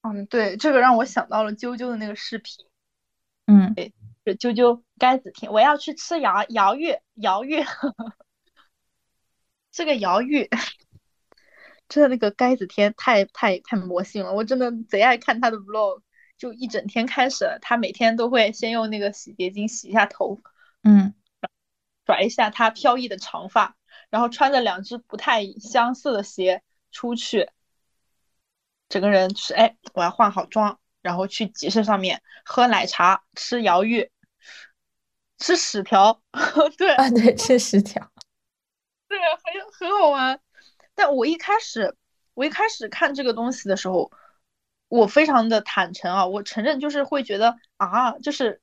[0.00, 2.64] 嗯，对，这个让我想到了啾啾的那个视频，
[3.46, 3.92] 嗯，对
[4.36, 7.62] 啾啾该子甜，我要去吃瑶瑶月瑶月，
[9.70, 10.48] 这 个瑶月，
[11.90, 16.00] 真的那个该子天太太太魔性了，我真的贼爱看他的 vlog，
[16.38, 20.40] 就一整天开始了，他每天都会先用那个洗洁精洗一下头，
[20.84, 21.14] 嗯，
[22.06, 23.76] 甩一下他飘逸的长发，
[24.10, 26.62] 然后穿着两只不太相似的鞋
[26.92, 27.50] 出去，
[28.88, 34.10] 整个人是哎，我要换好妆，然后去集市上面喝奶茶、吃瑶芋、
[35.38, 36.22] 吃屎条，
[36.78, 38.12] 对啊，对，吃屎条。
[39.08, 40.40] 对，很很好玩。
[40.94, 41.96] 但我一开始，
[42.34, 44.10] 我一开始看这个东西的时候，
[44.88, 48.60] 我非常的坦诚啊，我承认就是会觉得啊，就是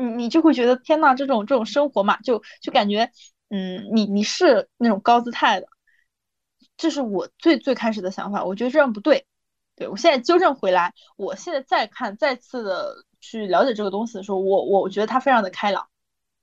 [0.00, 3.12] 你你就会觉得天呐，这种这种生活嘛，就就感觉
[3.50, 5.68] 嗯，你你是那种高姿态的，
[6.76, 9.26] 这是我最最开始的想法，我觉得这样不对。
[9.76, 15.88] 对我现在纠正回来，我现在再看再次的去了解这个东西的时候，我我觉得他非常的开朗，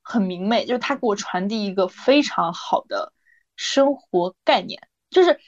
[0.02, 3.12] 很明媚，就是他给我传递一个非常好的
[3.54, 5.38] 生活概念，就是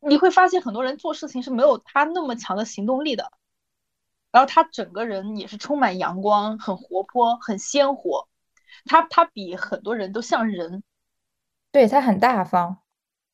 [0.00, 3.32] 你会发现很多人做事情是没有他那么强的行动力的，
[4.32, 8.28] 然后他整个人也是充满阳光，很活泼，很鲜活，
[8.86, 10.82] 他他比很多人都像人，
[11.72, 12.78] 对，他很大方。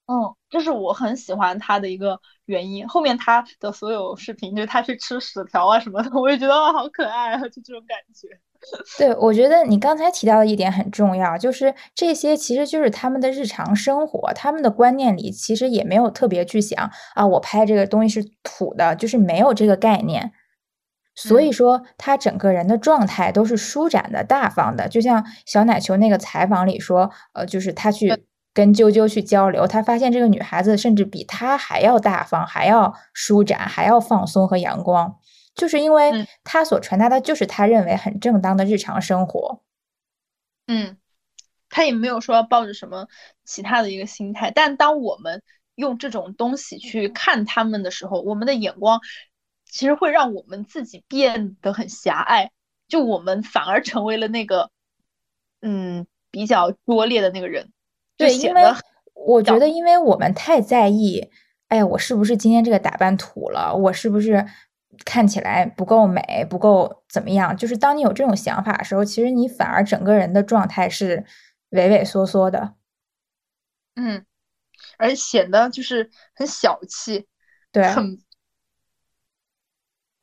[0.06, 2.86] 嗯，这是我很喜欢他的一个原因。
[2.86, 8.28] 后面他的所有视频，就是他去吃薯条啊什么的， 我也觉得哦，好可爱啊，就这种感觉。
[8.98, 20.32] 对，我觉得你刚才提到的一点很重要，就是这些其实就是他们的日常生活，他们的观念里其实也没有特别去想啊，我拍这个东西是土的，就是没有这个概念。
[21.16, 21.52] 所以嗯。
[21.52, 28.14] 说，他整个人的状态都是舒展的、大方的，就像小奶球那个采访里说，呃，就是他去
[28.54, 35.16] 跟啾啾去交流，他发现这个女孩子甚至比他还要大方，还要舒展，还要放松和阳光，
[35.54, 36.26] 就是因为嗯。
[36.44, 39.62] 他所传达的就是他认为很正当的日常生活。
[40.68, 40.96] 嗯，
[41.70, 43.06] 他也没有说抱着什么
[43.44, 45.42] 其他的一个心态，但当我们
[45.76, 49.00] 用这种东西去看他们的时候，我们的眼光
[49.76, 52.50] 其实会让我们自己变得很狭隘，
[52.88, 54.70] 就我们反而成为了那个
[55.60, 57.70] 嗯比较拙劣的那个人，
[58.16, 58.62] 对，因为
[59.12, 61.28] 我觉得，因为我们太在意，
[61.68, 63.74] 哎，我是不是今天这个打扮土了？
[63.74, 64.46] 我是不是
[65.04, 67.54] 看起来不够美，不够怎么样？
[67.54, 71.26] 就是当你有这种想法的时候，其实你反而整个人的状态是
[71.68, 72.72] 畏畏缩缩的。
[73.94, 74.24] 嗯，
[74.96, 77.26] 而显得就是很小气，
[77.70, 78.18] 对，很，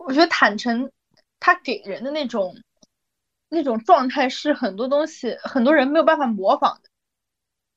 [0.05, 0.91] 我觉得坦诚，
[1.39, 2.55] 他给人的那种
[3.49, 6.89] 那种状态是很多东西很多人没有办法模仿的，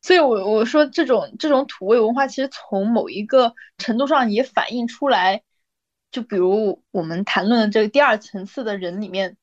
[0.02, 5.42] 所以我我说这种这种土味文化，其实从某一个程度上也反映出来，
[6.10, 9.36] 就比如我们谈论的这个第二层次的人里面，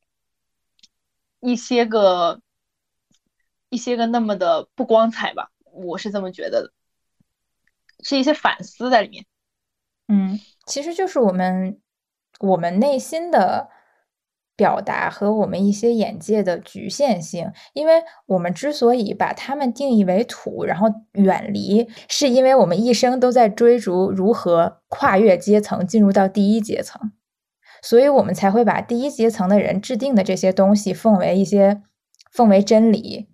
[1.39, 2.41] 一些个
[3.69, 6.73] 一些个那么的不光彩吧，我是这么觉得的，
[8.03, 9.25] 是一些反思在里面。
[10.07, 11.81] 嗯，其实就是我们
[12.39, 13.69] 我们内心的
[14.55, 27.11] 表达和我们一些眼界的局限性，因为我们之所以把他们定义为土，然后远离，是因为我们一生都在追逐如何跨越阶层进入到第一阶层，
[27.81, 31.81] 所以我们才会把第一阶层的人制定的这些东西奉为一些
[32.31, 33.29] 奉为真理。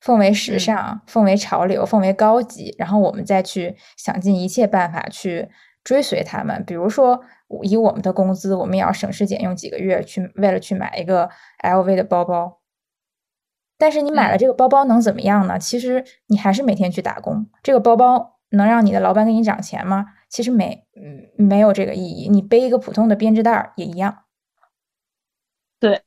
[0.00, 5.48] 奉为时嗯尚，奉为潮流，奉为高级，然后我们再去想尽一切办法去
[5.84, 6.64] 追随他们。
[6.66, 11.28] 比如说，我以我们的工资，我们也要省吃俭用几个月去，为了去买一个
[11.62, 12.60] LV 的包包。
[13.76, 15.58] 但是你买了嗯这个包包能怎么样呢？
[15.58, 17.46] 其实你还是每天去打工。
[17.62, 20.06] 这个包包能让你的老板给你涨钱吗？
[20.28, 22.28] 其实没，嗯，没有这个意义。
[22.28, 24.24] 你背一个普通的编织袋儿也一样。
[25.80, 26.02] 对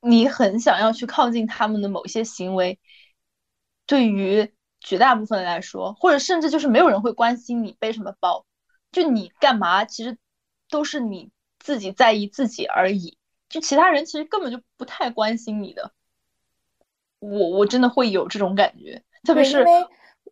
[0.00, 2.78] 你很想要去靠近他们的某一些行为，
[3.86, 8.44] 对于绝大部分人来说，或者甚至就是没有人会关心你背什么包，
[8.90, 10.18] 就你干嘛，其实
[10.70, 13.16] 都是你自己在意自己而已，
[13.48, 15.92] 就其他人其实根本就不太关心你的。
[17.18, 19.64] 我我真的会有这种感觉，特别是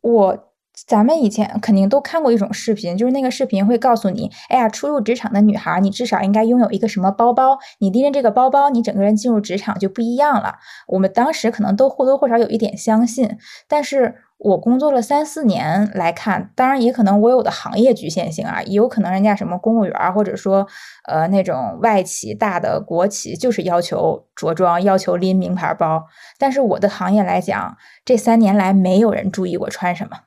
[0.03, 0.55] 我
[0.87, 10.57] 咱们以前肯定都看过一种视频，就是那个视频会告诉你，哎呀，初入职场的女孩，你至少应该拥有一个什么包包，你拎着这个包包，你整个人进入职场就不一样了。
[10.89, 20.67] 我们当时可能都或多或少有一点相信，但是我工作了三四年来看，当然也可能我有的行业局限性啊，也有可能人家什么公务员或者说
[21.09, 26.05] 呃那种外企大的国企就是要求着装，要求拎名牌包，
[26.39, 30.19] 但是我的行业来讲，这三年来没有人注意我穿什么。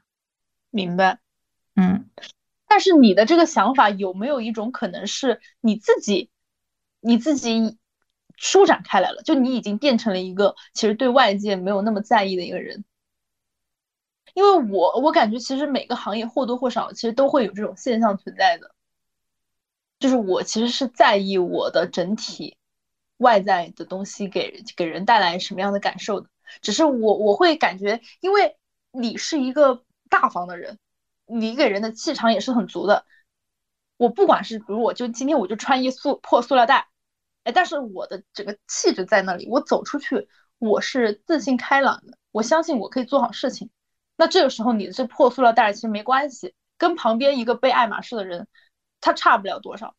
[0.70, 1.20] 明白。
[1.76, 2.10] 嗯，
[2.68, 6.30] 但是你的这个想法有没有一种可能是你自己，
[7.00, 7.78] 你自己
[8.36, 12.84] 舒展开来了，就你已经变成了一个其实对外界没有那么在意的一个人。
[14.36, 18.72] 因为我我感觉其实每个行业或多或少其实都会有这种现象存在的，
[20.00, 22.56] 就是我其实是在意我的整体
[23.18, 26.30] 外在的东西给给人带来什么样的感受的，
[26.62, 28.56] 只是我我会感觉，因为
[28.92, 30.78] 你是一个大方的人。
[31.32, 33.06] 你给人的气场也是很足的。
[33.98, 36.88] 我不管是比如我就今天我就穿一塑破塑料袋，
[37.44, 43.70] 哎，但是我的整个气质在那里，我走出去我是自信开朗的，我相信我可以做好事情。
[44.18, 48.48] 那这个时候你的这破塑料袋其实没关系，跟旁边一个背爱马仕的人，
[49.02, 49.94] 他差不了多少。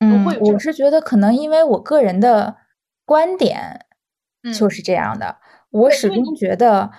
[0.00, 2.56] 嗯我是觉得可能因为我个人的
[3.04, 3.86] 观点
[4.42, 5.38] 嗯就是这样的。
[5.70, 6.90] 我始终觉得，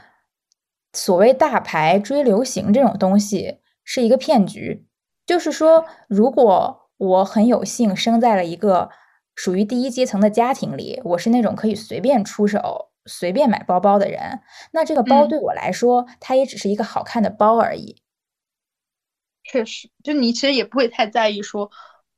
[0.94, 4.86] 所谓大牌追流行这种东西是一个骗局。
[5.26, 8.90] 就是说，如果我很有幸生在了一个
[9.36, 14.40] 属于第一阶层的家庭里，我是那种可以随便出手、随便买包包的人，
[14.72, 18.02] 那这个包嗯对我来说，它也只是一个好看的包而已。
[19.44, 21.70] 确实，就你其实也不会太在意说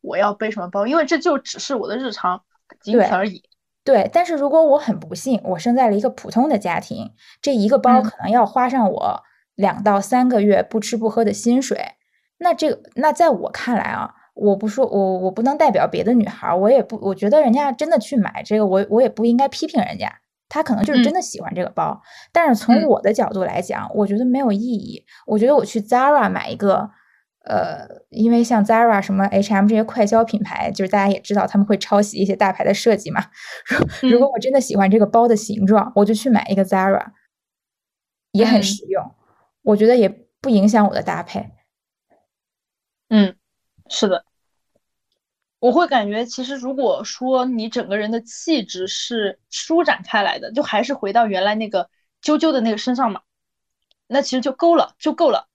[0.02, 2.44] 我要背什么包，因为这就只是我的日常，
[2.80, 3.49] 仅此而已。
[3.90, 7.12] 对，但是如果我很不幸，我生在了一个普通的家庭，
[7.42, 8.04] 这一个包嗯。
[8.04, 9.24] 可能要花上我
[9.56, 11.94] 两到三个月不吃不喝的薪水，
[12.38, 20.14] 那这个，那在我看来啊，我不说我我不能代表别的女孩儿，我也不，我觉得人家真的去买这个，我我也不应该批评人家，
[20.48, 21.16] 他可能就是真嗯。
[21.16, 22.00] 的喜欢这个包，
[22.32, 22.86] 但是从嗯。
[22.86, 26.92] 我的角度来讲，我觉得没有意义，我觉得我去 Zara 买一个。
[27.50, 33.26] 呃，因为像 Zara 什么 H&M 这些快消品牌，就是大家也知道他们会抄袭一些大牌的设计嘛。
[34.04, 37.08] 如如果嗯我真的喜欢这个包的形状，我就去买一个 Zara，
[38.34, 39.16] 也很嗯实用，
[39.64, 40.08] 我觉得也
[40.40, 41.50] 不影响我的搭配。
[43.10, 43.36] 嗯，
[43.90, 44.24] 是的，
[45.60, 51.90] 我会感觉其实如果说你整个人的气质是舒展开来的，就还是回到原来那个
[52.24, 53.22] 啾啾的那个身上嘛，
[54.06, 55.49] 那其实就够了，就够了。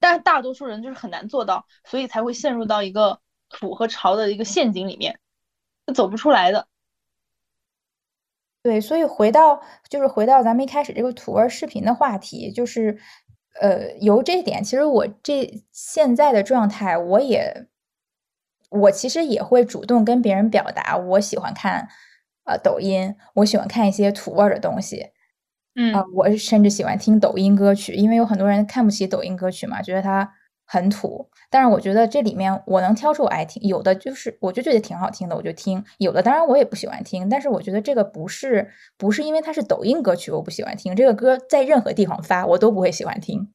[0.00, 5.18] 但大多数人就是很难做到，所以才会陷入到一个土和潮的一个陷阱里面，
[5.94, 6.68] 走不出来的。
[8.62, 12.98] 对，所以回到就是回到咱们一开始这个土味视频的话题，就是
[13.60, 17.66] 呃，由这点，其实我这现在的状态，我也
[18.68, 21.88] 我其实也会主动跟别人表达，我喜欢看
[22.44, 25.12] 呃抖音，我喜欢看一些土味的东西。
[25.74, 30.32] 嗯啊，我甚至喜欢听抖音歌曲，因为有很多人看不起抖音歌曲嘛，觉得它
[30.66, 31.28] 很土。
[31.50, 43.52] 但是我觉得这里面我能挑出我爱听，有的就是我就觉得挺好听的，我就听；有的当然我也不喜欢听，但是我觉得这个不是不是因为它是抖音歌曲我不喜欢听，这个歌在任何地方发我都不会喜欢听。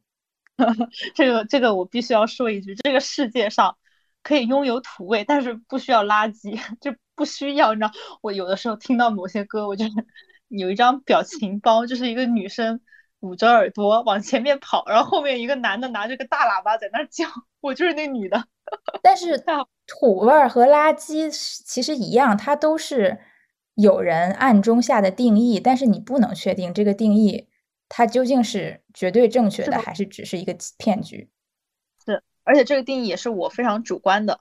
[1.14, 3.76] 这个这个我必须要说一句，这个世界上
[4.22, 7.74] 可以拥有土味，但是不需要垃圾， 就不需要。
[7.74, 7.91] 你知道，
[8.22, 9.91] 我有的时候听到某些歌，我就是
[10.58, 12.80] 有一张表情包，就是一个女生
[13.22, 17.26] 捂着耳朵往前面跑，然后后面一个男的拿着个大喇叭在那儿叫，
[17.62, 18.45] 我就是那女的。
[19.01, 19.43] 但是
[19.86, 23.20] 土味儿和垃圾是其实一样，它都是
[23.76, 27.47] 有人暗中下的定义，但是你不能确定这个定义
[27.89, 31.30] 它究竟是绝对正确的，还是只是一个骗局。
[32.06, 34.39] 是而且这个定义也是我非常主观的。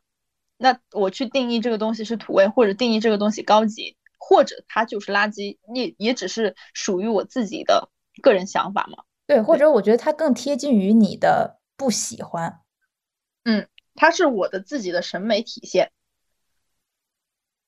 [0.59, 7.91] 那我去定义这个东西是土味，或者定义这个东西高级，或者它就是垃圾，也也只是属于我自己的
[8.23, 9.03] 个人想法嘛。
[9.27, 12.61] 对，或者我觉得它更贴近于你的不喜欢。
[13.43, 13.67] 嗯
[13.97, 15.91] 它是我的自己的审美体现。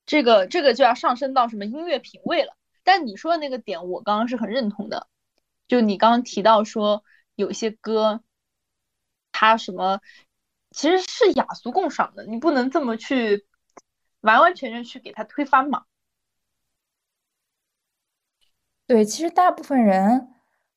[0.06, 2.56] 这个这个就要上升到什么音乐品味了。
[2.84, 5.08] 但你说的那个点，我刚刚是很认同的。
[5.66, 7.02] 就你刚刚提到说，
[7.34, 8.22] 有一些歌，
[9.32, 10.00] 它什么
[10.70, 13.44] 其实是雅俗共赏的，你不能这么去
[14.20, 15.84] 完完全全去给它推翻嘛。
[18.94, 20.28] 对，其实大部分人，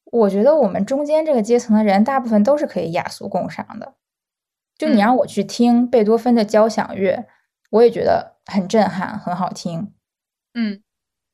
[0.05, 3.93] 我觉得我们中间这个阶层的人，大部分都是可以雅俗共赏的。
[4.75, 7.27] 就你嗯让我去听贝多芬的交响乐，
[7.69, 9.93] 我也觉得很震撼，很好听。
[10.55, 10.81] 嗯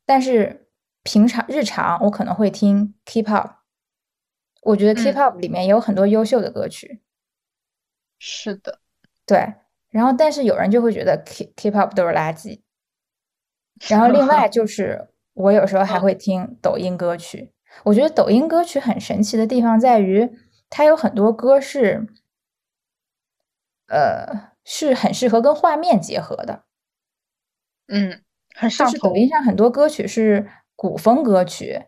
[0.05, 0.67] 但是
[1.03, 3.49] 平常日常我可能会听 K-pop，
[4.63, 7.01] 我觉得嗯 K-pop 里面也有很多优秀的歌曲。
[8.19, 8.81] 是的，
[9.25, 9.53] 对，
[9.87, 12.59] 然后但是有人就会觉得 K K-pop 都是垃圾。
[13.87, 17.51] 然后 另外就是我有时候还嗯会听抖音歌曲，
[17.83, 20.29] 我觉得抖音歌曲很神奇的地方在于，
[20.69, 22.07] 它有很多歌是，
[23.87, 26.63] 呃，是很适合跟画面结合的。
[27.87, 28.21] 嗯，
[28.55, 29.15] 很上头是抖。
[29.15, 31.85] 音上很多歌曲是古风歌曲，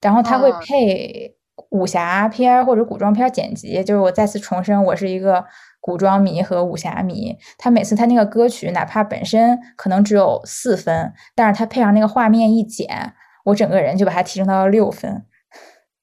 [0.00, 1.36] 然后它会嗯配
[1.70, 3.82] 武侠片或者古装片剪辑。
[3.84, 5.44] 就是我再次重申，我是一个
[5.86, 7.38] 古装迷和武侠迷。
[7.56, 13.14] 他每次他那个歌曲，哪怕本身可能只有四分，但是他配上那个画面一剪，
[13.44, 15.24] 我整个人就把它提升到了六分。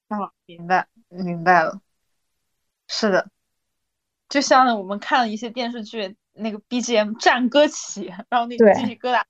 [0.07, 1.81] 哦，明白，明白了。
[2.87, 3.27] 是的，
[4.29, 9.21] 就像我们看了一些电视剧，那个 BGM 战歌起，然后那个对鸡皮疙瘩。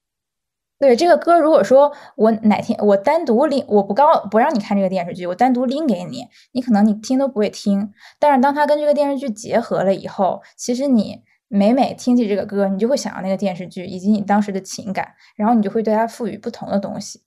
[0.83, 7.93] 对这个歌，如果说我哪天我单独拎，我不告不让你看这个电视剧，我单独拎给你，你可能你听都不会听。
[8.19, 17.21] 但是当它跟这个电视剧结合了以后，其实你每每听起这个歌，你就会想到那个电视剧以及你当时的情感，然后你就会对它赋予不同的东西。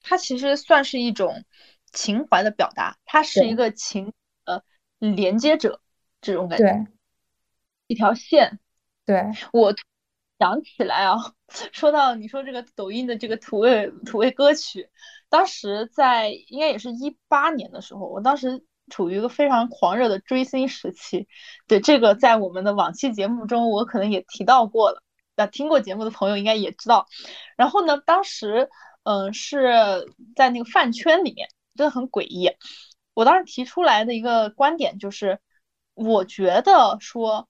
[0.00, 1.42] 它其实算是一种
[1.92, 4.12] 情怀的表达，它是一个情
[4.44, 4.62] 呃
[5.00, 5.80] 连接者
[6.20, 6.86] 这种感觉，对
[7.88, 8.60] 一条线。
[9.04, 9.74] 对，我
[10.38, 11.16] 想起来啊，
[11.72, 14.88] 说到你说这个抖音的这个土味土味歌曲，
[15.28, 21.26] 当时在应该也是一八年的时候，我当时处于一个非常狂热的追星时期。
[21.66, 25.02] 对这个，在我们的往期节目中，我可能也提到过了。
[25.36, 27.06] 那听过节目的朋友应该也知道。
[27.56, 28.68] 然后呢，当时
[29.02, 32.50] 嗯、是在那个饭圈里面，真的很诡异。
[33.14, 35.40] 我当时提出来的一个观点就是，
[35.94, 37.48] 我觉得说。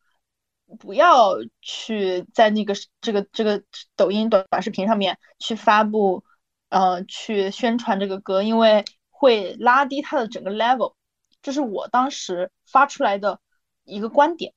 [0.78, 3.62] 不要去在那个这个这个
[3.96, 6.24] 抖音短短视频上面去发布，
[6.68, 10.94] 呃，去宣传这个歌，因为会拉低它的整个 level。
[11.40, 13.40] 这是我当时发出来的
[13.84, 14.52] 一个观点，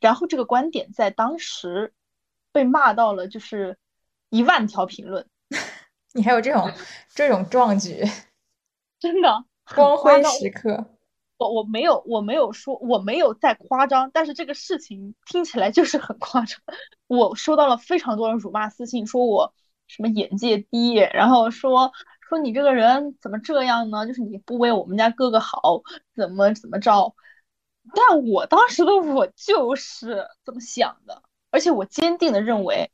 [0.00, 1.94] 然后这个观点在当时
[2.52, 3.78] 被骂到了就是
[4.28, 5.26] 一万条评论，
[6.12, 6.70] 你还有这种
[7.14, 8.04] 这种壮举，
[8.98, 9.44] 真的
[9.74, 10.22] 光辉。
[10.24, 10.95] 时刻。
[11.38, 16.58] 我我没有我没有说我没有在夸张，但是这个事情听起来就是很夸张。
[17.06, 19.52] 我收到了非常多的辱骂私信，说我
[19.86, 21.92] 什么眼界低，然后说
[22.28, 24.06] 说你这个人怎么这样呢？
[24.06, 25.82] 就是你不为我们家哥哥好，
[26.14, 27.14] 怎么怎么着？
[27.94, 32.90] 但我当时的我就是这么想的，而且我坚定的认为，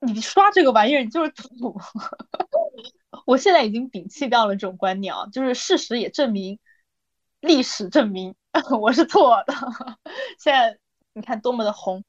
[0.00, 1.80] 你刷这个玩意儿你就是土。
[3.26, 6.60] 我现在已经摒弃掉了这种观念啊，就是事实也证明。
[7.46, 8.34] 历史证明
[8.80, 9.54] 我是错的，
[10.36, 10.78] 现在
[11.12, 12.04] 你看多么的红，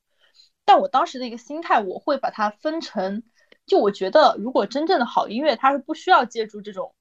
[0.66, 3.22] 但我当时的一个心态，我会把它分成，
[3.68, 6.96] 就我觉得如果真正的好音乐，它是不需要借助这种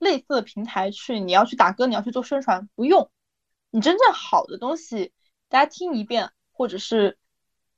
[0.00, 3.08] 类似的平台去，你要去打歌，你要去做宣传，不用，
[3.70, 5.12] 你真正好的东西，
[5.48, 7.18] 大家听一遍，或者是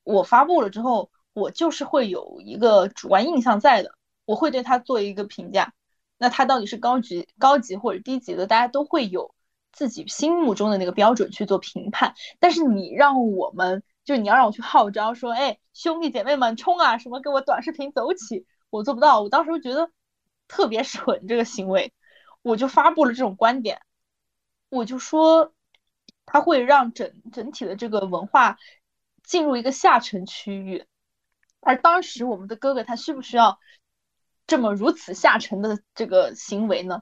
[0.05, 3.93] 我发布了之后，我就是会有一个主观印象在的，
[4.25, 5.75] 我会对它做一个评价，
[6.17, 9.35] 那它到底是高级、高级或者低级的，大家都会有。
[9.79, 19.21] 自己心目中的那个标准去做评判，但是你让我们，就是你要让我去号召说，哎，兄弟姐妹们冲啊，什么给我短视频走起，我做不到。
[19.21, 19.89] 我当时觉得
[20.49, 21.93] 特别蠢这个行为，
[22.43, 23.81] 我就发布了这种观点，
[24.69, 25.53] 我就说
[26.27, 28.59] 它会让整整体的这个文化
[29.23, 30.87] 进入一个下沉区域，
[31.61, 33.61] 而当时我们的哥哥他需不需要
[34.49, 37.01] 这么如此下沉的这个行为呢？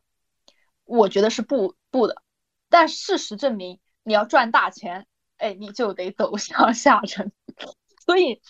[0.84, 2.22] 我觉得是不不的。
[2.68, 5.06] 但事实证明，你要赚大钱，
[5.36, 7.32] 哎，你就得走向下沉。
[8.04, 8.40] 所以，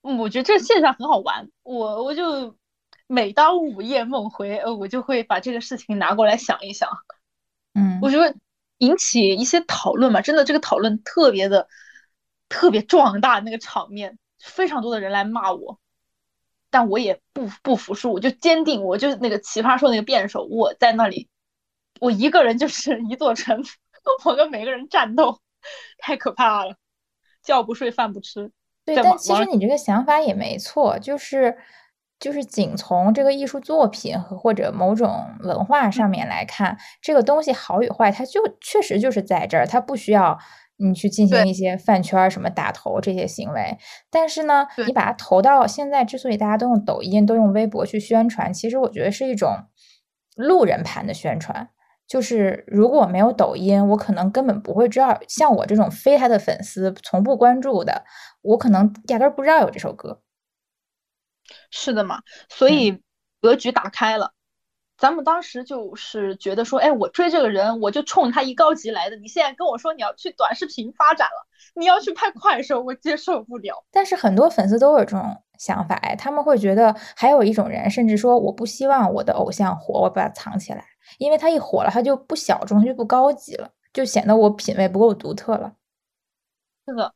[0.00, 1.48] 我觉得这个现象很好玩。
[1.62, 2.56] 我我就
[3.06, 6.88] 每当午夜梦回，呃，我就会把这个事情拿过来想一想。
[7.74, 8.34] 嗯，我觉得
[8.78, 11.68] 引起一些讨论嘛，真的这个讨论特别的
[12.48, 15.80] 特别壮大，那个场面非常多的人来骂我，
[16.70, 21.28] 但我也不不服输，我就坚定，我就那个奇葩说那个辩手，我在那里。
[22.02, 23.62] 我一个人就是 一座城，
[24.24, 25.38] 我跟每个人战斗，
[25.98, 26.74] 太可怕了，
[27.44, 28.50] 觉不睡，饭不吃。
[28.84, 31.56] 对，但其实你这个想法也没错，就是
[32.18, 40.36] 就是仅从这个艺术作品和或者某种文化上面来看，这个东西好与坏，它就确实就是在这儿，它不需要
[40.78, 43.78] 你去进行一些饭圈什么打头这些行为。
[44.10, 49.66] 但是呢，你把它投到现在，之所以大家都用抖音、都用微博去宣传，其实我觉得是一种
[50.34, 51.68] 路人盘的宣传。
[52.12, 55.18] 就是如果没有抖音，我可能根本不会知道。
[55.26, 58.04] 像我这种非他的粉丝，从不关注的，
[58.42, 60.20] 我可能压根儿不知道有这首歌。
[61.70, 63.00] 是的嘛，所以
[63.40, 64.26] 格局打开了。
[64.26, 64.36] 嗯、
[64.98, 69.16] 咱们当时就是觉得说，哎，我追这个人，我就冲他一高级来的。
[69.16, 73.82] 你现在跟我说你要去短视频发展了，你要去拍快手，我接受不了。
[73.90, 80.91] 但是很多粉丝都有这种想法，哎，他们会觉得，还有一种人，甚至说，我不希望我的偶像火，我把它藏起来。
[81.18, 85.74] 因为它一火了，它就不小众，它就不高级了，就显得我品味不够独特了。
[86.86, 87.14] 是的，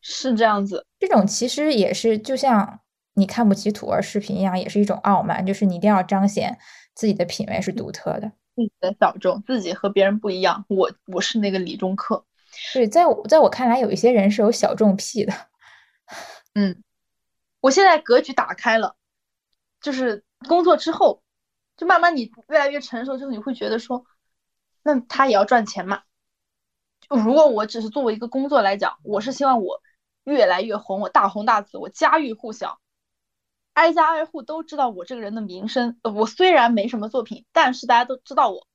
[0.00, 0.84] 是这样子。
[0.98, 2.80] 这种其实也是，就像
[3.14, 6.58] 你看不起土味视频一样，也是一种傲慢，就是你一定要彰显
[6.94, 10.64] 自己的品味是独特的，自己的小众，自己和别人不一样。
[10.68, 12.24] 我我是那个理中客。
[12.74, 15.32] 对，在我在我看来，有一些人是有小众癖的。
[16.54, 16.82] 嗯，
[17.60, 18.96] 我现在格局打开了，
[19.80, 21.22] 就是工作之后。
[21.78, 24.04] 就慢慢你越来越成熟之后，你会觉得说，
[24.82, 26.02] 那他也要赚钱嘛。
[27.00, 29.80] 就如果我只是作为一个工作来讲，我是希望我
[30.24, 32.80] 越来越红，我大红大紫，我家喻户晓，
[33.74, 35.98] 挨家挨户都知道我这个人的名声。
[36.02, 38.66] 我虽然没什么作品，但是大家都知道我，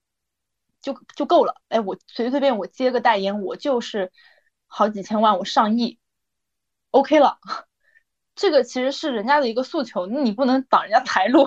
[0.81, 1.61] 就就够了。
[1.67, 4.13] 哎，我随随便我接个代言，我就是
[4.65, 5.99] 好几千万，我上亿
[6.91, 7.37] ，OK 了。
[8.33, 11.45] 这个其实是人家的一个诉求，你不能挡人家财路。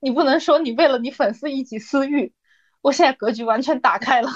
[0.00, 2.32] 你不能说你为了你粉丝一己私欲，
[2.80, 4.30] 我现在格局完全打开了。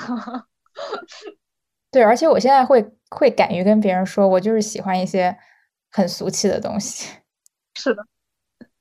[1.90, 5.36] 对，而且我现在会会敢于跟别人说，我就是喜欢一些
[5.90, 7.08] 很俗气的东西。
[7.74, 8.06] 是的，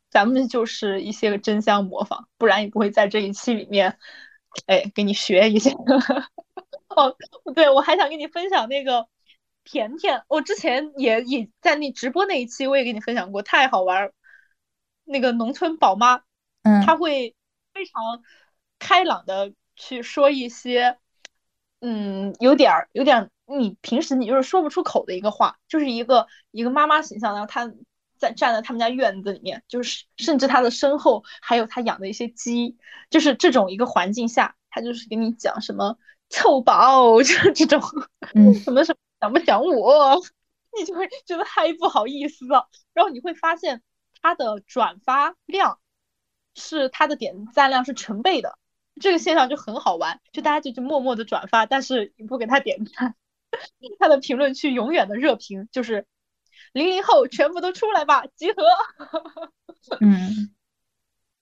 [0.09, 3.97] 咱们就是一些个真相模仿，不然也不会在这一期里面，
[4.67, 5.71] 哎，给你学一下。
[6.89, 7.15] 哦，
[7.55, 9.07] 对，我还想跟你分享那个
[9.63, 14.13] 甜甜，我之前也也在那直播那一期，我也给你分享过，太好玩儿。
[15.05, 16.21] 那个农村宝妈，
[16.63, 16.85] 嗯。
[16.85, 17.35] 他会
[17.73, 18.23] 非常
[18.79, 20.97] 开朗的去说一些，
[21.81, 27.71] 嗯，有点儿有点儿你平时你就是说不出口的一个话，就是一个一个妈妈形象，然后他
[28.17, 32.77] 在站在他们家院子里面，就是甚至他的身后还有他养的一些鸡，
[33.09, 35.97] 就是这种一个环境下，他就是给你讲什么
[36.29, 37.81] 臭宝，就是这种，
[38.35, 38.53] 嗯。
[38.53, 40.21] 什么什么想不想我，
[40.77, 43.81] 你就会觉得太不好意思了，然后你会发现
[44.21, 45.79] 它的转发量
[46.55, 48.57] 是它的点赞量是成倍的，
[48.99, 53.15] 这个现象就很好玩，就大家就就默默的转发，但是你不给他点赞，
[53.99, 56.05] 他的评论区永远的热评就是
[56.73, 58.63] 零零后全部都出来吧，集合，
[60.01, 60.53] 嗯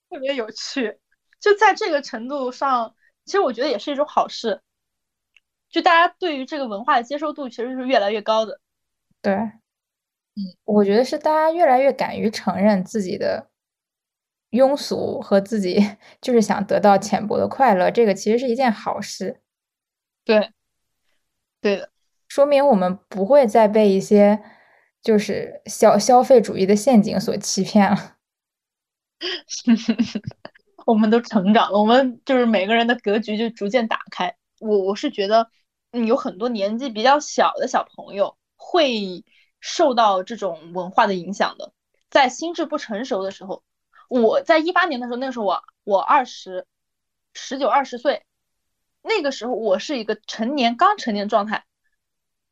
[0.10, 0.99] 特别有趣。
[1.39, 2.95] 就在这个程度上，
[3.26, 4.62] 其实我觉得也是一种好事，
[5.70, 8.60] 就大家对于这个文化的接受度其实是越来越高的。
[9.22, 9.62] 对，嗯，
[10.64, 13.49] 我觉得是大家越来越敢于承认自己的
[14.51, 15.79] 庸俗和自己
[16.21, 19.41] 就是想得到浅薄的快乐，这个其实是一件好事，
[20.23, 20.51] 对，
[21.61, 21.89] 对的，
[22.27, 24.41] 说明我们不会再被一些
[25.01, 28.15] 就是消消费主义的陷阱所欺骗了。
[30.85, 34.35] 我们都成长了，我们就是每个人的格局就逐渐打开。
[34.59, 35.49] 我我是觉得，
[35.91, 39.25] 嗯，有很多年纪比较小的小朋友会
[39.59, 41.73] 受到这种文化的影响的，
[42.09, 43.63] 在心智不成熟的时候，
[44.08, 46.66] 我在一八年的时候，那时候我我二十
[47.34, 48.26] 十九二十岁，
[49.01, 51.66] 那个时候我是一个成年刚成年状态，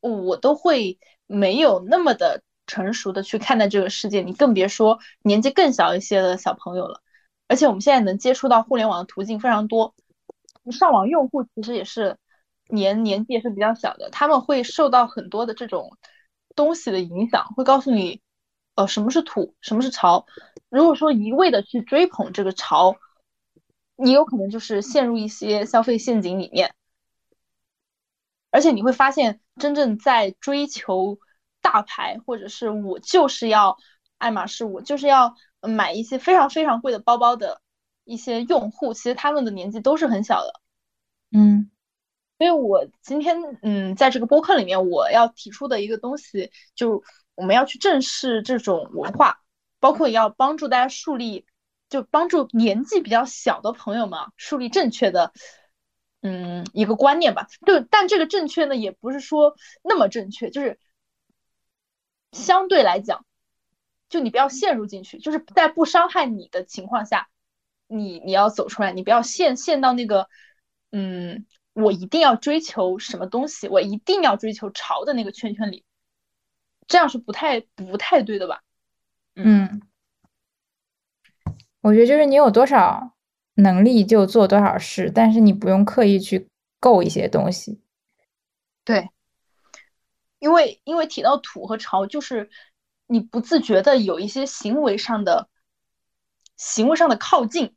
[0.01, 7.01] 我都会没有那么的成熟的去看待这个世界，你更别说年纪更小一些的小朋友了。
[7.47, 9.93] 而且我们现在能接触到互联网的途径非常多，
[10.71, 12.17] 上网用户其实也是
[12.69, 15.97] 年年纪也是比较小的，他们会受到很多的这种
[16.55, 18.19] 东西的影响，会告诉你，
[18.73, 20.25] 呃，什么是土，什么是潮。
[20.75, 22.97] 如果说一味的去追捧这个潮，
[23.95, 26.75] 你有可能就是陷入一些消费陷阱里面，
[28.51, 31.17] 而且你会发现，真正在追求
[31.61, 33.77] 大牌，或者是我就是要
[34.17, 37.61] 爱马仕，我就是要买一些非常非常贵的包包的
[38.03, 40.59] 一些用户，其实他们的年纪都是很小的。
[41.31, 41.71] 嗯
[42.37, 47.01] 所以我今天嗯，在这个播客里面，我要提出的一个东西，就
[47.33, 49.39] 我们要去正视这种文化，
[49.85, 51.45] 包括也要帮助大家树立，
[51.89, 55.31] 就帮助年纪比较小的朋友们，树立正确的
[56.21, 57.45] 嗯一个观念吧。
[57.67, 60.79] 就但这个正确呢，也不是说那么正确，就是
[62.31, 63.27] 相对来讲，
[64.09, 67.29] 就你不要陷入进去，就是在不伤害你的情况下，
[67.85, 70.27] 你你要走出来，你不要陷陷到那个
[70.91, 71.45] 嗯。
[71.73, 75.83] 我一定要追求什么东西，我一定要追求潮的那个圈圈里，
[76.87, 78.63] 这样是不太不太对的吧？
[79.35, 79.81] 嗯，
[81.81, 83.13] 我觉得就是你有多少
[83.55, 87.81] 能力就做多少事，但是你不用刻意去够一些东西。
[88.83, 89.09] 对，
[90.39, 92.49] 因为因为提到土和潮，就是
[93.07, 95.49] 你不自觉的有一些行为上的
[96.55, 97.75] 行为上的靠近，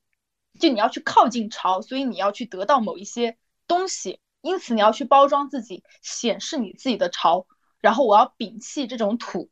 [0.59, 3.36] 就你要去靠近潮，所以你要去得到某一些。
[3.66, 7.46] 东西，因此你要去包装自己，显示你自己的潮。
[7.80, 9.50] 然后我要摒弃这种土。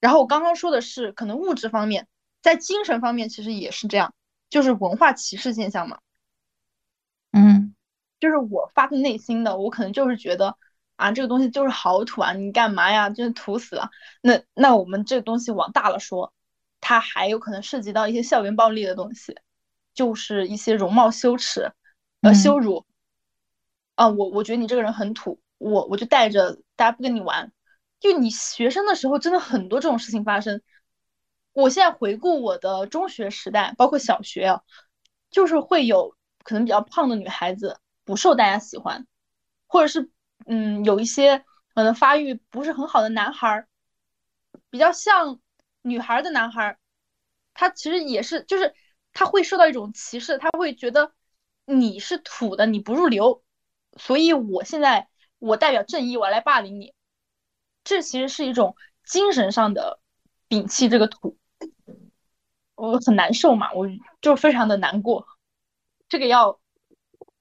[0.00, 2.06] 然后我刚刚说的是可能物质方面，
[2.40, 4.14] 在精神方面其实也是这样，
[4.50, 5.98] 就是文化歧视现象嘛。
[7.32, 7.74] 嗯，
[8.20, 10.56] 就是我发自内心的，我可能就是觉得
[10.96, 13.10] 啊，这个东西就是好土啊，你干嘛呀？
[13.10, 13.90] 就是土死了。
[14.22, 16.32] 那那我们这个东西往大了说，
[16.80, 19.36] 它还有可能涉及到一些校园暴力的东西，
[19.94, 21.72] 就是一些容貌羞耻，
[22.22, 22.86] 呃，羞辱。
[23.94, 27.52] 啊，我我觉得你这个人很土，我我就带着大家不跟你玩。
[28.00, 30.62] 就你学生的时候，真的很多这种事情发生。
[31.52, 34.62] 我现在回顾我的中学时代，包括小学啊，
[35.30, 39.06] 就是会有可能比较胖的女孩子不受大家喜欢，
[39.66, 40.10] 或者是
[40.46, 41.44] 嗯有一些
[41.74, 43.68] 可能发育不是很好的男孩儿，
[44.70, 45.40] 比较像
[45.82, 46.78] 女孩的男孩儿，
[47.54, 48.74] 他其实也是就是
[49.12, 51.12] 他会受到一种歧视，他会觉得
[51.64, 53.42] 你是土的，你不入流。
[53.96, 55.08] 所以，我现在
[55.40, 56.94] 我代表正义，我来霸凌你，
[57.88, 58.76] 这其实是一种
[59.06, 59.98] 精神上的
[60.46, 61.38] 摒弃这个土，
[62.74, 63.88] 我很难受嘛，我
[64.20, 65.26] 就非常的难过。
[66.06, 66.60] 这个要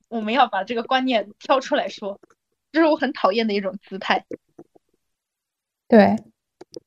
[0.08, 2.18] 我们要把这个观念挑出来说，
[2.72, 4.26] 这是我很讨厌的一种姿态。
[5.90, 6.16] 对，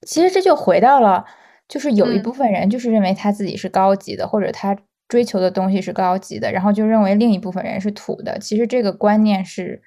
[0.06, 1.26] 其实这就回到了，
[1.68, 4.74] 就是有一嗯部分人就是认为他自己是高级的，或者他
[5.06, 8.38] 追求的东西是高级的，然后就认为另一部分人是土的。
[8.38, 9.82] 其实这个观念是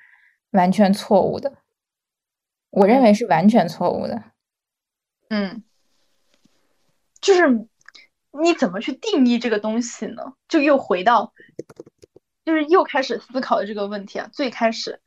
[0.52, 1.52] 完全错误的，
[2.74, 4.24] 我认嗯为是完全错误的。
[5.30, 5.64] 嗯，
[7.22, 7.48] 就是
[8.44, 10.34] 你怎么去定义这个东西呢？
[10.48, 11.34] 就又回到，
[12.44, 14.28] 就是又开始思考的这个问题啊。
[14.34, 15.02] 最开始，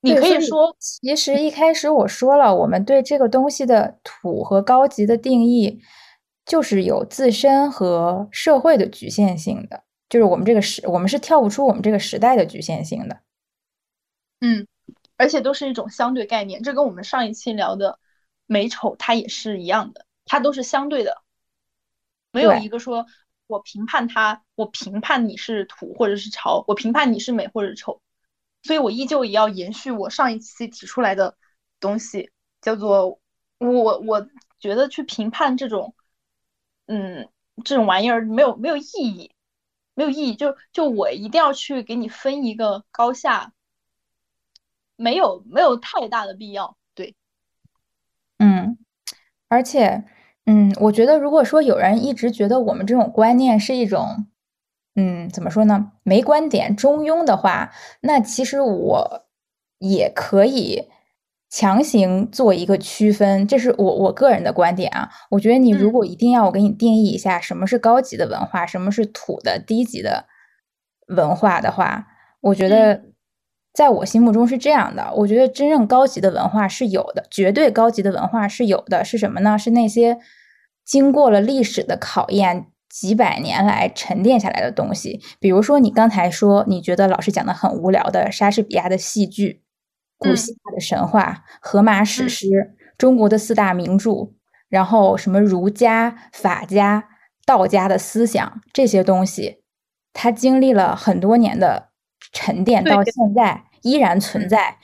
[0.00, 5.80] 你可以说，其实一开始我说了，我们对这个东西的土和高级的定义，
[6.46, 13.20] 就是有自身和社会的局限性的，就是我们这个时，我们是跳不出我们这个时代的局限性的。
[14.40, 14.66] 嗯，
[15.16, 17.98] 而且都是一种相对概念，这跟我们上一期聊的
[18.46, 21.22] 美丑它也是一样的，它都是相对的，
[22.30, 23.06] 没有一个说
[23.46, 28.00] 我评判它，我评判你是土或者是潮，我评判你是美或者是丑，
[28.62, 31.36] 所以我依旧也要延续我上一期提出来的
[31.80, 33.20] 东西，叫做
[33.58, 35.94] 我我觉得去评判这种，
[36.86, 37.28] 嗯，
[37.64, 39.30] 这种玩意儿没有没有意义，
[39.94, 43.52] 没有意义，就就我一定要去给你分一个高下，
[44.96, 47.14] 没有没有太大的必要，对，
[48.38, 48.76] 嗯，
[49.48, 50.04] 而且，
[50.46, 54.26] 嗯，我觉得如果说有人一直觉得我们这种观念是一种，
[54.94, 59.26] 嗯，怎么说呢，没观点、中庸的话，那其实我
[59.78, 60.88] 也可以
[61.50, 65.10] 强行做一个区分，这是我我个人的观点啊。
[65.30, 65.92] 我觉得你如嗯。
[65.92, 70.26] 果一定要我给你定义一下什么是高级的文化，什么是土的低级的
[71.08, 72.06] 文化的话，
[72.40, 73.02] 我觉得
[73.76, 75.12] 在我心目中是这样的。
[75.14, 79.04] 我觉得真正高级的文化是有的，绝对高级的文化是有的。
[79.04, 79.58] 是什么呢？
[79.58, 80.18] 是那些
[80.84, 82.68] 经过了历史的考验。
[82.88, 89.60] 几百年来沉淀下来的东西，比如说你刚才说你觉得老师讲的很无聊的莎士比亚的戏剧、
[90.16, 92.46] 古嗯希腊的神话、荷马史嗯诗、
[92.96, 94.32] 中国的四大名著，
[94.70, 97.06] 然后什么儒家、法家、
[97.44, 99.58] 道家的思想这些东西，
[100.14, 101.90] 它经历了很多年的
[102.32, 104.78] 沉淀，到现在依然存嗯在。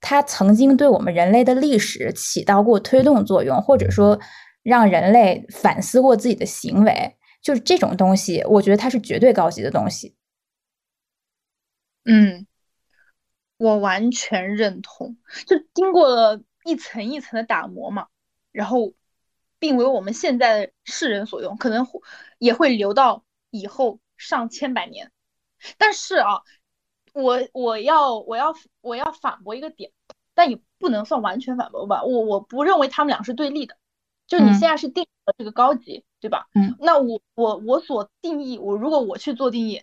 [0.00, 4.18] 它曾经对我们人类的历史起到过推动作用，或者说
[4.62, 7.16] 让人类反思过自己的行为。
[7.42, 10.16] 就是这种东西，我觉得它是绝对高级的东西。
[12.04, 12.46] 嗯，
[13.56, 18.08] 我完全认同，就经过了一层一层的打磨嘛，
[18.50, 18.92] 然后
[19.60, 22.00] 并为我们现在的世人所用，可能会
[22.38, 25.12] 也会留到以后上千百年。
[25.78, 26.42] 但是啊，
[27.16, 29.90] 我我要我要我要反驳一个点，
[30.34, 32.04] 但也不能算完全反驳吧。
[32.04, 33.76] 我我不认为他们俩是对立的，
[34.26, 36.46] 就你嗯现在是定义了这个高级，对吧？
[36.54, 39.82] 嗯，那我我我所定义，我如果我去做定义，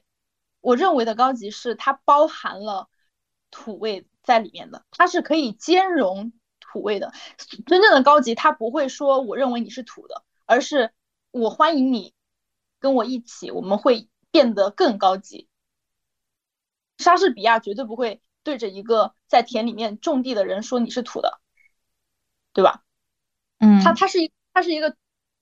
[0.62, 2.88] 我认为的高级是它包含了
[3.50, 7.14] 土味在里面的，它是可以兼容土味的。
[7.66, 10.92] 真正的高级，它不会说我认为你是土的，而是
[11.32, 12.14] 我欢迎你
[12.80, 15.48] 跟我一起，我们会变得更高级。
[16.98, 21.40] 莎士比亚绝对不会对着一个在田里面种地的人说你是土的，
[22.54, 22.84] 对吧？
[23.60, 24.96] 嗯，它它是一它是一个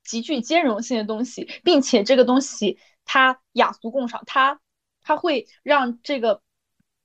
[0.03, 4.59] 极具兼容性的东西，并且这个东西它雅俗共赏，它
[5.01, 6.41] 它会让这个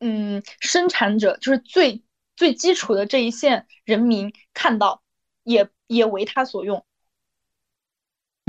[0.00, 2.04] 嗯生产者就是最
[2.36, 5.02] 最基础的这一线人民看到，
[5.42, 6.84] 也也为他所用。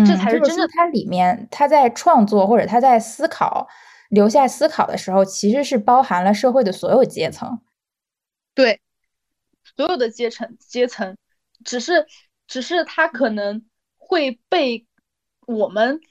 [0.05, 3.67] 这才是真正说它里面他在创作或者他在思考
[4.09, 7.59] 留下思考的时候，其实是包含了社会的所有阶层。
[8.53, 8.81] 对，
[9.75, 11.17] 所有的阶层阶层，
[11.63, 12.07] 只是
[12.47, 13.65] 只是他可能
[13.97, 14.85] 会被
[15.45, 16.01] 我们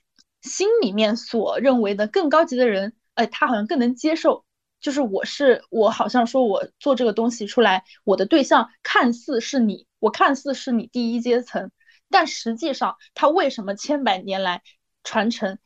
[0.42, 4.44] 心里面所认为的更高级的人，哎，他好像更能接受。
[4.78, 11.72] 就是我是我，好像说我做这个东西出来，我的对象看似是你，我看似是你第一阶层，
[12.10, 14.62] 但实际上他为什么千百年来
[15.02, 15.58] 传承，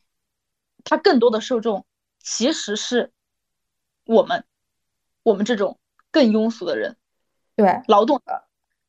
[0.85, 1.85] 他更多的受众
[2.23, 3.11] 其实是
[4.05, 4.43] 我们，
[5.23, 5.79] 我们这种
[6.11, 6.95] 更庸俗的人。
[7.55, 8.43] 对，劳动的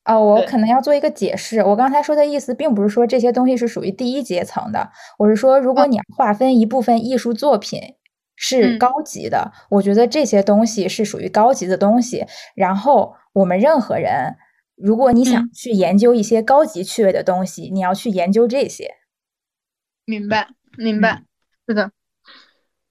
[0.05, 1.61] 哦，我可能要做一个解释。
[1.61, 7.81] 我刚才说的意思，并不是说这些东西是属于第一阶层的，我是说，如果你要划分一部分艺术作品
[8.35, 12.27] 是嗯高级的，我觉得这些东西是属于高级的东西。
[12.57, 14.37] 然后我们任何人，
[14.75, 18.97] 如果你想嗯去研究一些高级趣味的东西，你要去研究这些。
[20.05, 21.23] 明白，明白，
[21.69, 21.93] 是的，